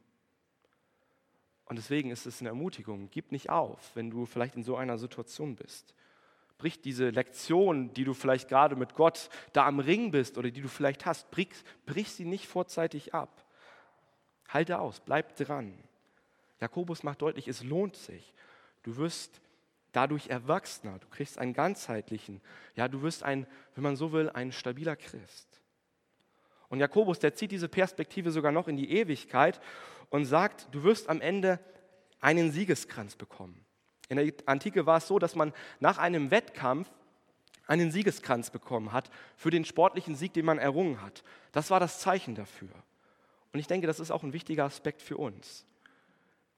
Und 1.65 1.77
deswegen 1.77 2.11
ist 2.11 2.25
es 2.25 2.41
eine 2.41 2.49
Ermutigung, 2.49 3.09
gib 3.11 3.31
nicht 3.31 3.49
auf, 3.49 3.95
wenn 3.95 4.09
du 4.09 4.25
vielleicht 4.25 4.55
in 4.55 4.63
so 4.63 4.75
einer 4.75 4.97
Situation 4.97 5.55
bist. 5.55 5.93
Brich 6.61 6.79
diese 6.79 7.09
Lektion, 7.09 7.91
die 7.95 8.03
du 8.03 8.13
vielleicht 8.13 8.47
gerade 8.47 8.75
mit 8.75 8.93
Gott 8.93 9.31
da 9.51 9.65
am 9.65 9.79
Ring 9.79 10.11
bist 10.11 10.37
oder 10.37 10.51
die 10.51 10.61
du 10.61 10.67
vielleicht 10.67 11.07
hast, 11.07 11.31
brich, 11.31 11.49
brich 11.87 12.11
sie 12.11 12.23
nicht 12.23 12.47
vorzeitig 12.47 13.15
ab. 13.15 13.43
Halte 14.47 14.77
aus, 14.77 14.99
bleib 14.99 15.35
dran. 15.37 15.73
Jakobus 16.59 17.01
macht 17.01 17.23
deutlich, 17.23 17.47
es 17.47 17.63
lohnt 17.63 17.95
sich. 17.95 18.31
Du 18.83 18.97
wirst 18.97 19.41
dadurch 19.91 20.27
erwachsener, 20.27 20.99
du 20.99 21.07
kriegst 21.07 21.39
einen 21.39 21.53
ganzheitlichen, 21.53 22.41
ja, 22.75 22.87
du 22.87 23.01
wirst 23.01 23.23
ein, 23.23 23.47
wenn 23.73 23.83
man 23.83 23.95
so 23.95 24.11
will, 24.11 24.29
ein 24.29 24.51
stabiler 24.51 24.95
Christ. 24.95 25.63
Und 26.69 26.79
Jakobus, 26.79 27.17
der 27.17 27.33
zieht 27.33 27.51
diese 27.51 27.69
Perspektive 27.69 28.29
sogar 28.29 28.51
noch 28.51 28.67
in 28.67 28.77
die 28.77 28.91
Ewigkeit 28.91 29.59
und 30.11 30.25
sagt, 30.25 30.67
du 30.75 30.83
wirst 30.83 31.09
am 31.09 31.21
Ende 31.21 31.59
einen 32.19 32.51
Siegeskranz 32.51 33.15
bekommen. 33.15 33.65
In 34.11 34.17
der 34.17 34.33
Antike 34.45 34.85
war 34.85 34.97
es 34.97 35.07
so, 35.07 35.19
dass 35.19 35.35
man 35.35 35.53
nach 35.79 35.97
einem 35.97 36.31
Wettkampf 36.31 36.91
einen 37.65 37.91
Siegeskranz 37.91 38.49
bekommen 38.49 38.91
hat 38.91 39.09
für 39.37 39.51
den 39.51 39.63
sportlichen 39.63 40.15
Sieg, 40.15 40.33
den 40.33 40.43
man 40.43 40.57
errungen 40.57 41.01
hat. 41.01 41.23
Das 41.53 41.69
war 41.69 41.79
das 41.79 42.01
Zeichen 42.01 42.35
dafür. 42.35 42.67
Und 43.53 43.61
ich 43.61 43.67
denke, 43.67 43.87
das 43.87 44.01
ist 44.01 44.11
auch 44.11 44.23
ein 44.23 44.33
wichtiger 44.33 44.65
Aspekt 44.65 45.01
für 45.01 45.15
uns. 45.15 45.65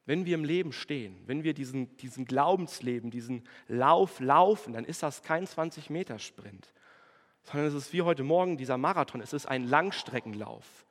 Wenn 0.08 0.26
wir 0.26 0.34
im 0.34 0.46
Leben 0.46 0.74
stehen, 0.74 1.16
wenn 1.28 1.44
wir 1.44 1.54
diesen, 1.54 1.96
diesen 1.98 2.26
Glaubensleben, 2.26 3.12
diesen 3.12 3.48
Lauf 3.68 4.20
laufen, 4.20 4.74
dann 4.74 4.84
ist 4.84 5.04
das 5.04 5.22
kein 5.22 5.46
20-Meter-Sprint, 5.46 6.74
sondern 7.44 7.68
es 7.68 7.76
ist 7.76 7.94
wie 7.94 8.02
heute 8.02 8.24
Morgen 8.24 8.58
dieser 8.58 8.80
Marathon, 8.80 9.22
es 9.22 9.32
ist 9.32 9.46
ein 9.46 9.68
Langstreckenlauf. 9.68 10.88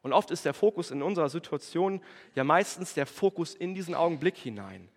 Und 0.00 0.14
oft 0.14 0.30
ist 0.30 0.46
der 0.46 0.54
Fokus 0.54 0.90
in 0.90 1.02
unserer 1.02 1.28
Situation 1.28 2.00
ja 2.34 2.44
meistens 2.44 2.94
der 2.94 3.04
Fokus 3.04 3.54
in 3.54 3.74
diesen 3.74 3.94
Augenblick 3.94 4.38
hinein. 4.38 4.88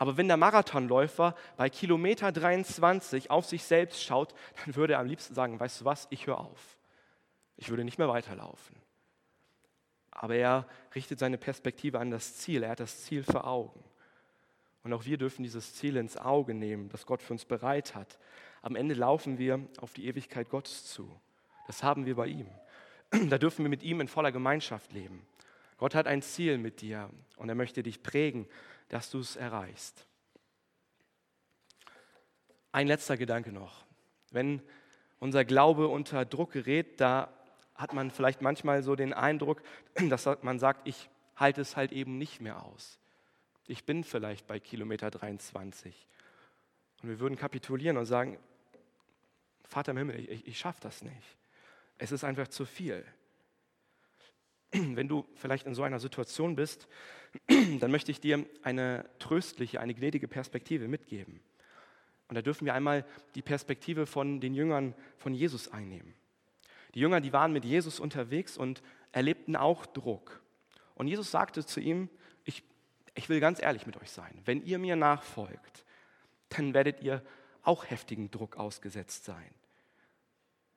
Aber 0.00 0.16
wenn 0.16 0.28
der 0.28 0.36
Marathonläufer 0.36 1.36
bei 1.56 1.68
Kilometer 1.68 2.32
23 2.32 3.30
auf 3.30 3.44
sich 3.44 3.62
selbst 3.62 4.02
schaut, 4.02 4.34
dann 4.64 4.74
würde 4.74 4.94
er 4.94 5.00
am 5.00 5.06
liebsten 5.06 5.34
sagen, 5.34 5.60
weißt 5.60 5.82
du 5.82 5.84
was, 5.84 6.08
ich 6.10 6.26
höre 6.26 6.40
auf. 6.40 6.78
Ich 7.56 7.68
würde 7.68 7.84
nicht 7.84 7.98
mehr 7.98 8.08
weiterlaufen 8.08 8.80
aber 10.20 10.34
er 10.34 10.66
richtet 10.94 11.18
seine 11.18 11.38
Perspektive 11.38 11.98
an 11.98 12.10
das 12.10 12.36
Ziel. 12.36 12.62
Er 12.62 12.70
hat 12.70 12.80
das 12.80 13.04
Ziel 13.04 13.22
vor 13.22 13.46
Augen. 13.46 13.82
Und 14.82 14.92
auch 14.92 15.06
wir 15.06 15.16
dürfen 15.16 15.42
dieses 15.42 15.74
Ziel 15.74 15.96
ins 15.96 16.18
Auge 16.18 16.52
nehmen, 16.52 16.90
das 16.90 17.06
Gott 17.06 17.22
für 17.22 17.32
uns 17.32 17.46
bereit 17.46 17.94
hat. 17.94 18.18
Am 18.60 18.76
Ende 18.76 18.94
laufen 18.94 19.38
wir 19.38 19.66
auf 19.78 19.94
die 19.94 20.06
Ewigkeit 20.06 20.50
Gottes 20.50 20.84
zu. 20.84 21.10
Das 21.66 21.82
haben 21.82 22.04
wir 22.04 22.16
bei 22.16 22.26
ihm. 22.26 22.48
Da 23.30 23.38
dürfen 23.38 23.64
wir 23.64 23.70
mit 23.70 23.82
ihm 23.82 24.02
in 24.02 24.08
voller 24.08 24.30
Gemeinschaft 24.30 24.92
leben. 24.92 25.26
Gott 25.78 25.94
hat 25.94 26.06
ein 26.06 26.20
Ziel 26.20 26.58
mit 26.58 26.82
dir 26.82 27.08
und 27.36 27.48
er 27.48 27.54
möchte 27.54 27.82
dich 27.82 28.02
prägen, 28.02 28.46
dass 28.90 29.10
du 29.10 29.20
es 29.20 29.36
erreichst. 29.36 30.06
Ein 32.72 32.86
letzter 32.86 33.16
Gedanke 33.16 33.50
noch. 33.50 33.84
Wenn 34.30 34.62
unser 35.18 35.44
Glaube 35.44 35.88
unter 35.88 36.24
Druck 36.24 36.52
gerät, 36.52 37.00
da 37.00 37.32
hat 37.74 37.94
man 37.94 38.10
vielleicht 38.10 38.42
manchmal 38.42 38.82
so 38.82 38.94
den 38.94 39.12
Eindruck, 39.14 39.62
dass 40.08 40.28
man 40.42 40.58
sagt, 40.58 40.86
ich 40.86 41.08
halte 41.36 41.62
es 41.62 41.76
halt 41.76 41.92
eben 41.92 42.18
nicht 42.18 42.40
mehr 42.40 42.62
aus. 42.64 42.98
Ich 43.66 43.84
bin 43.84 44.04
vielleicht 44.04 44.46
bei 44.46 44.60
Kilometer 44.60 45.10
23. 45.10 46.06
Und 47.02 47.08
wir 47.08 47.20
würden 47.20 47.36
kapitulieren 47.36 47.96
und 47.96 48.06
sagen, 48.06 48.38
Vater 49.64 49.92
im 49.92 49.98
Himmel, 49.98 50.18
ich, 50.28 50.46
ich 50.46 50.58
schaffe 50.58 50.80
das 50.82 51.02
nicht. 51.02 51.38
Es 51.96 52.12
ist 52.12 52.24
einfach 52.24 52.48
zu 52.48 52.66
viel. 52.66 53.04
Wenn 54.72 55.08
du 55.08 55.26
vielleicht 55.34 55.66
in 55.66 55.74
so 55.74 55.82
einer 55.82 56.00
Situation 56.00 56.56
bist, 56.56 56.88
dann 57.80 57.90
möchte 57.90 58.10
ich 58.10 58.20
dir 58.20 58.44
eine 58.62 59.08
tröstliche, 59.18 59.80
eine 59.80 59.94
gnädige 59.94 60.28
Perspektive 60.28 60.88
mitgeben. 60.88 61.40
Und 62.28 62.36
da 62.36 62.42
dürfen 62.42 62.64
wir 62.64 62.74
einmal 62.74 63.04
die 63.34 63.42
Perspektive 63.42 64.06
von 64.06 64.40
den 64.40 64.54
Jüngern 64.54 64.94
von 65.18 65.34
Jesus 65.34 65.68
einnehmen. 65.68 66.14
Die 66.94 67.00
Jünger, 67.00 67.20
die 67.20 67.32
waren 67.32 67.52
mit 67.52 67.64
Jesus 67.64 67.98
unterwegs 68.00 68.56
und 68.56 68.82
erlebten 69.12 69.56
auch 69.56 69.86
Druck. 69.86 70.40
Und 70.94 71.08
Jesus 71.08 71.30
sagte 71.30 71.64
zu 71.64 71.80
ihm, 71.80 72.08
ich, 72.44 72.62
ich 73.14 73.28
will 73.28 73.40
ganz 73.40 73.60
ehrlich 73.60 73.86
mit 73.86 73.96
euch 73.96 74.10
sein, 74.10 74.40
wenn 74.44 74.64
ihr 74.64 74.78
mir 74.78 74.96
nachfolgt, 74.96 75.84
dann 76.50 76.74
werdet 76.74 77.02
ihr 77.02 77.22
auch 77.62 77.88
heftigen 77.88 78.30
Druck 78.30 78.56
ausgesetzt 78.56 79.24
sein. 79.24 79.54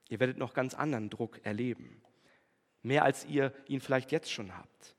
Ihr 0.10 0.20
werdet 0.20 0.38
noch 0.38 0.54
ganz 0.54 0.74
anderen 0.74 1.10
Druck 1.10 1.44
erleben, 1.46 2.02
mehr 2.84 3.04
als 3.04 3.26
ihr 3.26 3.54
ihn 3.68 3.82
vielleicht 3.82 4.12
jetzt 4.12 4.32
schon 4.32 4.56
habt. 4.56 4.96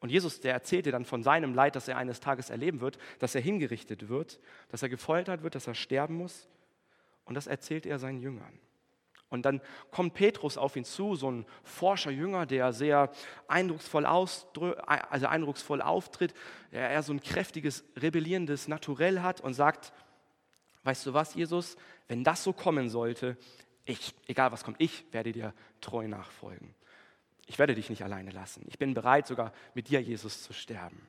Und 0.00 0.10
Jesus, 0.10 0.40
der 0.40 0.52
erzählte 0.52 0.90
dann 0.90 1.04
von 1.04 1.22
seinem 1.22 1.54
Leid, 1.54 1.76
das 1.76 1.88
er 1.88 1.96
eines 1.96 2.20
Tages 2.20 2.50
erleben 2.50 2.80
wird, 2.80 2.98
dass 3.20 3.34
er 3.34 3.40
hingerichtet 3.40 4.08
wird, 4.08 4.38
dass 4.68 4.82
er 4.82 4.88
gefoltert 4.88 5.42
wird, 5.42 5.54
dass 5.54 5.66
er 5.66 5.74
sterben 5.74 6.16
muss. 6.16 6.48
Und 7.24 7.34
das 7.34 7.46
erzählt 7.46 7.86
er 7.86 7.98
seinen 7.98 8.20
Jüngern. 8.20 8.58
Und 9.30 9.46
dann 9.46 9.60
kommt 9.90 10.14
Petrus 10.14 10.58
auf 10.58 10.76
ihn 10.76 10.84
zu, 10.84 11.16
so 11.16 11.30
ein 11.30 11.46
Forscherjünger, 11.62 12.46
der 12.46 12.72
sehr 12.72 13.10
eindrucksvoll, 13.48 14.04
also 14.04 15.26
eindrucksvoll 15.26 15.82
auftritt, 15.82 16.34
der 16.70 16.90
eher 16.90 17.02
so 17.02 17.12
ein 17.12 17.20
kräftiges, 17.20 17.84
rebellierendes 17.96 18.68
Naturell 18.68 19.22
hat 19.22 19.40
und 19.40 19.54
sagt, 19.54 19.92
weißt 20.84 21.06
du 21.06 21.14
was, 21.14 21.34
Jesus, 21.34 21.76
wenn 22.06 22.22
das 22.22 22.44
so 22.44 22.52
kommen 22.52 22.90
sollte, 22.90 23.36
ich, 23.86 24.14
egal 24.26 24.52
was 24.52 24.64
kommt, 24.64 24.80
ich 24.80 25.04
werde 25.12 25.32
dir 25.32 25.54
treu 25.80 26.06
nachfolgen. 26.06 26.74
Ich 27.46 27.58
werde 27.58 27.74
dich 27.74 27.90
nicht 27.90 28.04
alleine 28.04 28.30
lassen. 28.30 28.64
Ich 28.68 28.78
bin 28.78 28.94
bereit, 28.94 29.26
sogar 29.26 29.52
mit 29.74 29.88
dir, 29.88 30.00
Jesus, 30.00 30.42
zu 30.42 30.52
sterben. 30.52 31.06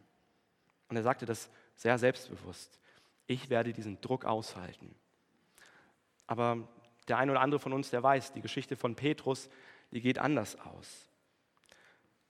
Und 0.90 0.98
er 0.98 1.04
sagte 1.04 1.26
das 1.26 1.50
sehr 1.76 1.98
selbstbewusst. 1.98 2.80
Ich 3.28 3.50
werde 3.50 3.74
diesen 3.74 4.00
Druck 4.02 4.26
aushalten. 4.26 4.94
Aber 6.28 6.68
der 7.08 7.18
eine 7.18 7.32
oder 7.32 7.42
andere 7.42 7.60
von 7.60 7.74
uns, 7.74 7.90
der 7.90 8.04
weiß, 8.04 8.34
die 8.34 8.42
Geschichte 8.42 8.76
von 8.76 8.96
Petrus, 8.96 9.50
die 9.92 10.02
geht 10.02 10.20
anders 10.20 10.60
aus. 10.60 11.10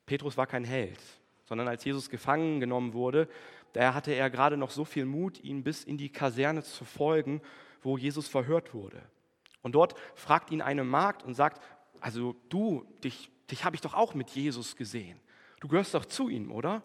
Petrus 0.06 0.38
war 0.38 0.48
kein 0.48 0.66
Held, 0.66 1.00
sondern 1.46 1.68
als 1.68 1.84
Jesus 1.84 2.10
gefangen 2.10 2.60
genommen 2.60 2.94
wurde, 2.94 3.28
da 3.74 3.94
hatte 3.94 4.14
er 4.14 4.30
gerade 4.30 4.56
noch 4.56 4.70
so 4.70 4.86
viel 4.86 5.06
Mut, 5.06 5.44
ihn 5.44 5.64
bis 5.64 5.84
in 5.84 5.98
die 5.98 6.10
Kaserne 6.10 6.64
zu 6.64 6.86
folgen, 6.86 7.42
wo 7.82 7.98
Jesus 7.98 8.28
verhört 8.28 8.74
wurde. 8.74 9.02
Und 9.62 9.74
dort 9.74 9.96
fragt 10.14 10.52
ihn 10.52 10.62
eine 10.62 10.84
Magd 10.84 11.24
und 11.24 11.34
sagt, 11.34 11.62
also 12.00 12.36
du, 12.50 12.86
dich, 13.04 13.32
dich 13.52 13.64
habe 13.64 13.76
ich 13.76 13.82
doch 13.82 13.94
auch 13.94 14.14
mit 14.14 14.30
Jesus 14.32 14.76
gesehen. 14.76 15.20
Du 15.60 15.68
gehörst 15.68 15.94
doch 15.94 16.06
zu 16.06 16.30
ihm, 16.30 16.52
oder? 16.52 16.84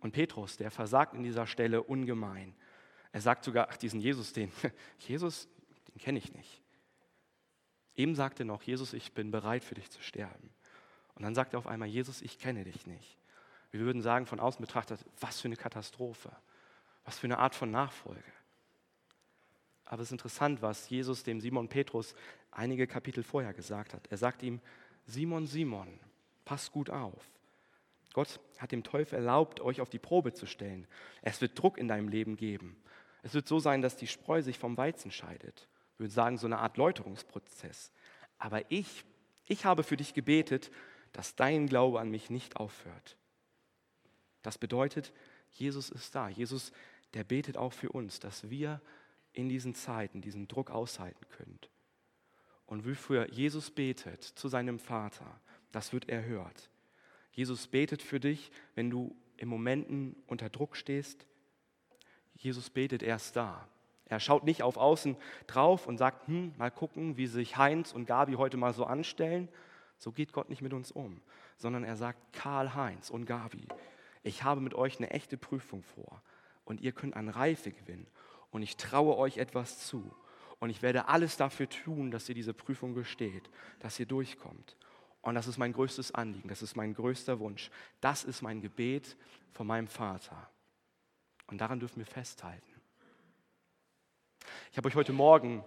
Und 0.00 0.12
Petrus, 0.12 0.56
der 0.56 0.70
versagt 0.70 1.14
in 1.14 1.22
dieser 1.22 1.46
Stelle 1.46 1.82
ungemein. 1.82 2.54
Er 3.12 3.20
sagt 3.20 3.44
sogar, 3.44 3.68
ach, 3.70 3.76
diesen 3.76 4.00
Jesus, 4.00 4.32
den, 4.32 4.52
Jesus, 4.98 5.48
den 5.88 5.98
kenne 5.98 6.18
ich 6.18 6.32
nicht. 6.34 6.62
Eben 7.94 8.14
sagte 8.14 8.44
noch, 8.44 8.62
Jesus, 8.62 8.92
ich 8.92 9.12
bin 9.12 9.30
bereit 9.30 9.64
für 9.64 9.74
dich 9.74 9.90
zu 9.90 10.02
sterben. 10.02 10.50
Und 11.14 11.22
dann 11.22 11.34
sagt 11.34 11.54
er 11.54 11.58
auf 11.58 11.66
einmal, 11.66 11.88
Jesus, 11.88 12.20
ich 12.20 12.38
kenne 12.38 12.64
dich 12.64 12.86
nicht. 12.86 13.16
Wir 13.70 13.80
würden 13.80 14.02
sagen, 14.02 14.26
von 14.26 14.38
außen 14.38 14.60
betrachtet, 14.60 15.00
was 15.18 15.40
für 15.40 15.48
eine 15.48 15.56
Katastrophe, 15.56 16.30
was 17.04 17.18
für 17.18 17.26
eine 17.26 17.38
Art 17.38 17.54
von 17.54 17.70
Nachfolge. 17.70 18.22
Aber 19.86 20.02
es 20.02 20.08
ist 20.08 20.12
interessant, 20.12 20.62
was 20.62 20.90
Jesus 20.90 21.22
dem 21.22 21.40
Simon 21.40 21.68
Petrus 21.68 22.14
einige 22.50 22.86
Kapitel 22.86 23.22
vorher 23.22 23.54
gesagt 23.54 23.94
hat. 23.94 24.06
Er 24.08 24.18
sagt 24.18 24.42
ihm, 24.42 24.60
Simon, 25.06 25.46
Simon, 25.46 25.88
pass 26.44 26.70
gut 26.70 26.90
auf. 26.90 27.30
Gott 28.12 28.40
hat 28.58 28.72
dem 28.72 28.82
Teufel 28.82 29.16
erlaubt, 29.16 29.60
euch 29.60 29.80
auf 29.80 29.90
die 29.90 29.98
Probe 29.98 30.32
zu 30.32 30.46
stellen. 30.46 30.86
Es 31.22 31.40
wird 31.40 31.58
Druck 31.58 31.78
in 31.78 31.88
deinem 31.88 32.08
Leben 32.08 32.36
geben. 32.36 32.76
Es 33.22 33.34
wird 33.34 33.46
so 33.46 33.58
sein, 33.58 33.82
dass 33.82 33.96
die 33.96 34.06
Spreu 34.06 34.42
sich 34.42 34.58
vom 34.58 34.76
Weizen 34.76 35.10
scheidet. 35.10 35.68
Ich 35.94 36.00
würde 36.00 36.12
sagen, 36.12 36.38
so 36.38 36.46
eine 36.46 36.58
Art 36.58 36.76
Läuterungsprozess. 36.76 37.92
Aber 38.38 38.70
ich, 38.70 39.04
ich 39.46 39.64
habe 39.64 39.82
für 39.82 39.96
dich 39.96 40.14
gebetet, 40.14 40.70
dass 41.12 41.34
dein 41.34 41.66
Glaube 41.66 42.00
an 42.00 42.10
mich 42.10 42.30
nicht 42.30 42.56
aufhört. 42.56 43.16
Das 44.42 44.58
bedeutet, 44.58 45.12
Jesus 45.52 45.90
ist 45.90 46.14
da. 46.14 46.28
Jesus, 46.28 46.72
der 47.14 47.24
betet 47.24 47.56
auch 47.56 47.72
für 47.72 47.90
uns, 47.90 48.20
dass 48.20 48.48
wir 48.50 48.80
in 49.32 49.48
diesen 49.48 49.74
Zeiten 49.74 50.20
diesen 50.20 50.48
Druck 50.48 50.70
aushalten 50.70 51.28
können. 51.28 51.58
Und 52.66 52.86
wofür 52.86 53.30
Jesus 53.30 53.70
betet 53.70 54.22
zu 54.22 54.48
seinem 54.48 54.78
Vater, 54.78 55.40
das 55.72 55.92
wird 55.92 56.08
erhört. 56.08 56.68
Jesus 57.32 57.66
betet 57.66 58.02
für 58.02 58.18
dich, 58.18 58.50
wenn 58.74 58.90
du 58.90 59.14
in 59.36 59.48
Momenten 59.48 60.16
unter 60.26 60.48
Druck 60.48 60.76
stehst. 60.76 61.26
Jesus 62.34 62.70
betet 62.70 63.02
erst 63.02 63.36
da. 63.36 63.68
Er 64.08 64.20
schaut 64.20 64.44
nicht 64.44 64.62
auf 64.62 64.76
außen 64.76 65.16
drauf 65.46 65.86
und 65.86 65.98
sagt, 65.98 66.28
hm, 66.28 66.54
mal 66.56 66.70
gucken, 66.70 67.16
wie 67.16 67.26
sich 67.26 67.56
Heinz 67.56 67.92
und 67.92 68.06
Gabi 68.06 68.34
heute 68.34 68.56
mal 68.56 68.72
so 68.72 68.84
anstellen. 68.84 69.48
So 69.98 70.12
geht 70.12 70.32
Gott 70.32 70.48
nicht 70.48 70.62
mit 70.62 70.72
uns 70.72 70.92
um, 70.92 71.20
sondern 71.56 71.84
er 71.84 71.96
sagt, 71.96 72.32
Karl 72.32 72.74
Heinz 72.74 73.10
und 73.10 73.26
Gabi, 73.26 73.66
ich 74.22 74.42
habe 74.42 74.60
mit 74.60 74.74
euch 74.74 74.98
eine 74.98 75.10
echte 75.10 75.36
Prüfung 75.36 75.82
vor 75.82 76.22
und 76.64 76.80
ihr 76.80 76.92
könnt 76.92 77.16
an 77.16 77.28
Reife 77.28 77.70
gewinnen 77.70 78.06
und 78.50 78.62
ich 78.62 78.76
traue 78.76 79.16
euch 79.16 79.38
etwas 79.38 79.86
zu 79.86 80.14
und 80.58 80.70
ich 80.70 80.82
werde 80.82 81.08
alles 81.08 81.36
dafür 81.36 81.68
tun, 81.68 82.10
dass 82.10 82.28
ihr 82.28 82.34
diese 82.34 82.54
Prüfung 82.54 82.94
besteht, 82.94 83.50
dass 83.80 84.00
ihr 84.00 84.06
durchkommt. 84.06 84.76
Und 85.20 85.34
das 85.34 85.48
ist 85.48 85.58
mein 85.58 85.72
größtes 85.72 86.14
Anliegen, 86.14 86.48
das 86.48 86.62
ist 86.62 86.76
mein 86.76 86.94
größter 86.94 87.40
Wunsch. 87.40 87.70
Das 88.00 88.24
ist 88.24 88.42
mein 88.42 88.60
Gebet 88.60 89.16
von 89.52 89.66
meinem 89.66 89.88
Vater. 89.88 90.48
Und 91.48 91.60
daran 91.60 91.80
dürfen 91.80 91.98
wir 91.98 92.06
festhalten. 92.06 92.80
Ich 94.70 94.78
habe 94.78 94.88
euch 94.88 94.94
heute 94.94 95.12
Morgen 95.12 95.64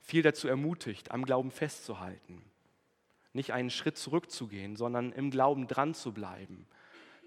viel 0.00 0.22
dazu 0.22 0.48
ermutigt, 0.48 1.10
am 1.10 1.24
Glauben 1.24 1.50
festzuhalten. 1.50 2.42
Nicht 3.32 3.52
einen 3.52 3.70
Schritt 3.70 3.96
zurückzugehen, 3.96 4.76
sondern 4.76 5.12
im 5.12 5.30
Glauben 5.30 5.66
dran 5.66 5.94
zu 5.94 6.12
bleiben, 6.12 6.66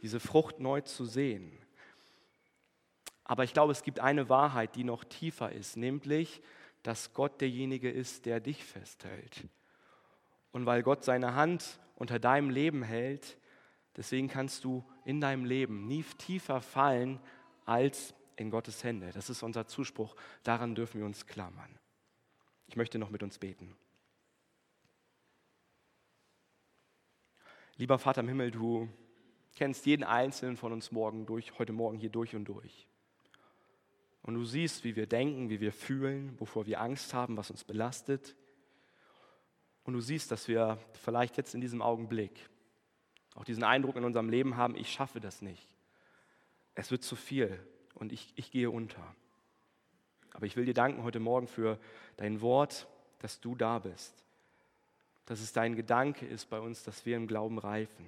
diese 0.02 0.19
Frucht 0.19 0.60
neu 0.60 0.82
zu 0.82 1.06
sehen. 1.06 1.52
Aber 3.24 3.43
ich 3.43 3.54
glaube, 3.54 3.71
es 3.71 3.84
gibt 3.84 4.00
eine 4.00 4.30
Wahrheit, 4.30 4.76
die 4.76 4.84
noch 4.84 5.04
tiefer 5.04 5.52
ist, 5.52 5.78
nämlich, 5.78 6.41
dass 6.84 7.13
Gott 7.13 7.41
derjenige 7.41 7.89
ist, 7.89 8.26
der 8.26 8.39
dich 8.39 8.63
festhält. 8.63 9.48
Und 10.52 10.65
weil 10.65 10.84
Gott 10.84 11.04
seine 11.04 11.36
Hand 11.36 11.80
unter 11.96 12.20
deinem 12.20 12.50
Leben 12.50 12.84
hält, 12.84 13.38
deswegen 13.96 14.28
kannst 14.28 14.63
du 14.63 14.84
in 15.06 15.22
deinem 15.22 15.46
Leben 15.46 15.88
nie 15.88 16.04
tiefer 16.17 16.62
fallen 16.62 17.20
als 17.65 18.13
in 18.36 18.50
Gottes 18.50 18.84
Hände. 18.84 19.12
Das 19.13 19.30
ist 19.30 19.44
unser 19.44 19.67
Zuspruch. 19.67 20.15
Daran 20.44 20.76
dürfen 20.76 21.00
wir 21.00 21.06
uns 21.06 21.28
klammern. 21.28 21.78
Ich 22.67 22.76
möchte 22.76 22.98
noch 22.98 23.10
mit 23.10 23.24
uns 23.24 23.38
beten. 23.38 23.76
Lieber 27.78 28.00
Vater 28.00 28.22
im 28.22 28.28
Himmel, 28.28 28.52
du 28.52 28.89
kennst 29.56 29.86
jeden 29.86 30.04
einzelnen 30.04 30.58
von 30.58 30.72
uns 30.72 30.91
morgen 30.91 31.26
durch, 31.26 31.58
heute 31.60 31.74
Morgen 31.74 31.98
hier 31.98 32.10
durch 32.10 32.36
und 32.36 32.46
durch. 32.46 32.88
Und 34.23 34.36
du 34.36 34.45
siehst, 34.45 34.84
wie 34.84 34.95
wir 34.95 35.07
denken, 35.07 35.49
wie 35.49 35.60
wir 35.60 35.73
fühlen, 35.73 36.39
wovor 36.39 36.67
wir 36.67 36.79
Angst 36.79 37.13
haben, 37.13 37.38
was 37.38 37.49
uns 37.49 37.63
belastet. 37.63 38.36
Und 39.84 39.93
du 39.93 40.01
siehst, 40.01 40.31
dass 40.31 40.47
wir 40.47 40.77
vielleicht 40.93 41.38
jetzt 41.38 41.55
in 41.55 41.62
diesem 41.62 41.81
Augenblick 41.81 42.49
auch 43.36 43.45
diesen 43.45 43.63
Eindruck 43.63 43.95
in 43.95 44.03
unserem 44.03 44.29
Leben 44.29 44.57
haben, 44.57 44.75
ich 44.75 44.91
schaffe 44.91 45.19
das 45.19 45.41
nicht. 45.41 45.75
Es 46.75 46.91
wird 46.91 47.03
zu 47.03 47.15
viel 47.15 47.60
und 47.95 48.12
ich, 48.12 48.34
ich 48.36 48.51
gehe 48.51 48.69
unter. 48.69 49.15
Aber 50.34 50.45
ich 50.45 50.55
will 50.55 50.65
dir 50.65 50.73
danken 50.73 51.03
heute 51.03 51.19
Morgen 51.19 51.47
für 51.47 51.79
dein 52.17 52.41
Wort, 52.41 52.88
dass 53.19 53.39
du 53.39 53.55
da 53.55 53.79
bist. 53.79 54.25
Dass 55.25 55.39
es 55.39 55.53
dein 55.53 55.75
Gedanke 55.75 56.25
ist 56.25 56.49
bei 56.49 56.60
uns, 56.60 56.84
dass 56.84 57.05
wir 57.05 57.15
im 57.15 57.27
Glauben 57.27 57.57
reifen, 57.57 58.05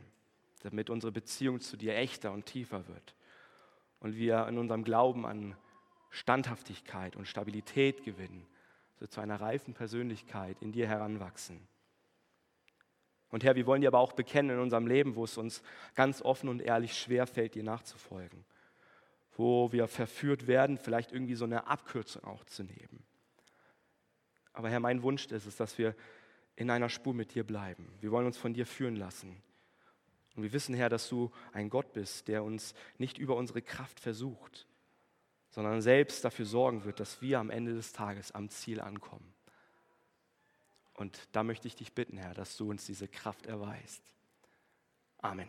damit 0.62 0.89
unsere 0.89 1.12
Beziehung 1.12 1.60
zu 1.60 1.78
dir 1.78 1.95
echter 1.95 2.32
und 2.32 2.45
tiefer 2.45 2.88
wird. 2.88 3.15
Und 3.99 4.15
wir 4.17 4.47
in 4.47 4.58
unserem 4.58 4.84
Glauben 4.84 5.26
an 5.26 5.56
Standhaftigkeit 6.13 7.15
und 7.15 7.28
Stabilität 7.28 8.04
gewinnen, 8.04 8.45
so 8.99 9.08
zu 9.08 9.19
einer 9.19 9.41
reifen 9.41 9.73
Persönlichkeit 9.73 10.62
in 10.62 10.71
dir 10.71 10.88
heranwachsen. 10.88 11.60
Und 13.30 13.43
Herr, 13.43 13.56
wir 13.56 13.65
wollen 13.65 13.82
dir 13.82 13.88
aber 13.88 13.99
auch 13.99 14.13
bekennen 14.13 14.58
in 14.58 14.62
unserem 14.62 14.88
Leben, 14.88 15.15
wo 15.15 15.23
es 15.23 15.38
uns 15.38 15.63
ganz 15.95 16.21
offen 16.21 16.49
und 16.49 16.62
ehrlich 16.62 16.97
schwer 16.97 17.28
fällt, 17.28 17.56
dir 17.56 17.63
nachzufolgen 17.63 18.45
wo 19.38 19.71
wir 19.71 19.88
verführt 19.88 20.47
werden, 20.47 20.78
vielleicht 20.78 21.12
irgendwie 21.12 21.36
so 21.36 21.45
eine 21.45 21.67
Abkürzung 21.67 22.23
auch 22.23 22.43
zu 22.45 22.63
nehmen. 22.63 23.04
Aber 24.54 24.69
Herr, 24.69 24.80
mein 24.80 25.02
Wunsch 25.02 25.26
ist 25.28 25.47
es, 25.47 25.56
dass 25.56 25.78
wir 25.78 25.95
in 26.56 26.69
einer 26.69 26.89
Spur 26.89 27.13
mit 27.13 27.34
dir 27.34 27.43
bleiben. 27.43 27.88
Wir 27.99 28.12
wollen 28.12 28.28
uns 28.28 28.38
von 28.38 28.54
dir 28.54 28.67
führen 28.67 28.95
lassen. 28.95 29.41
Und 30.36 30.43
wir 30.43 30.54
wissen, 30.54 30.76
Herr, 30.76 30.89
dass 30.89 31.10
du 31.10 31.32
ein 31.52 31.69
Gott 31.69 31.93
bist, 31.93 32.28
der 32.28 32.43
uns 32.43 32.76
nicht 32.97 33.17
über 33.17 33.36
unsere 33.36 33.62
Kraft 33.62 33.99
versucht, 33.99 34.67
sondern 35.54 35.84
selbst 35.84 36.26
dafür 36.26 36.48
sorgen 36.48 36.84
wird, 36.84 37.00
dass 37.00 37.22
wir 37.22 37.38
am 37.38 37.52
Ende 37.52 37.76
des 37.76 37.94
Tages 37.94 38.32
am 38.32 38.50
Ziel 38.50 38.82
ankommen. 38.82 39.36
Und 40.96 41.28
da 41.32 41.44
möchte 41.44 41.68
ich 41.68 41.76
dich 41.76 41.94
bitten, 41.94 42.18
Herr, 42.18 42.34
dass 42.34 42.58
du 42.58 42.72
uns 42.72 42.88
diese 42.88 43.08
Kraft 43.08 43.46
erweist. 43.46 44.02
Amen. 45.20 45.48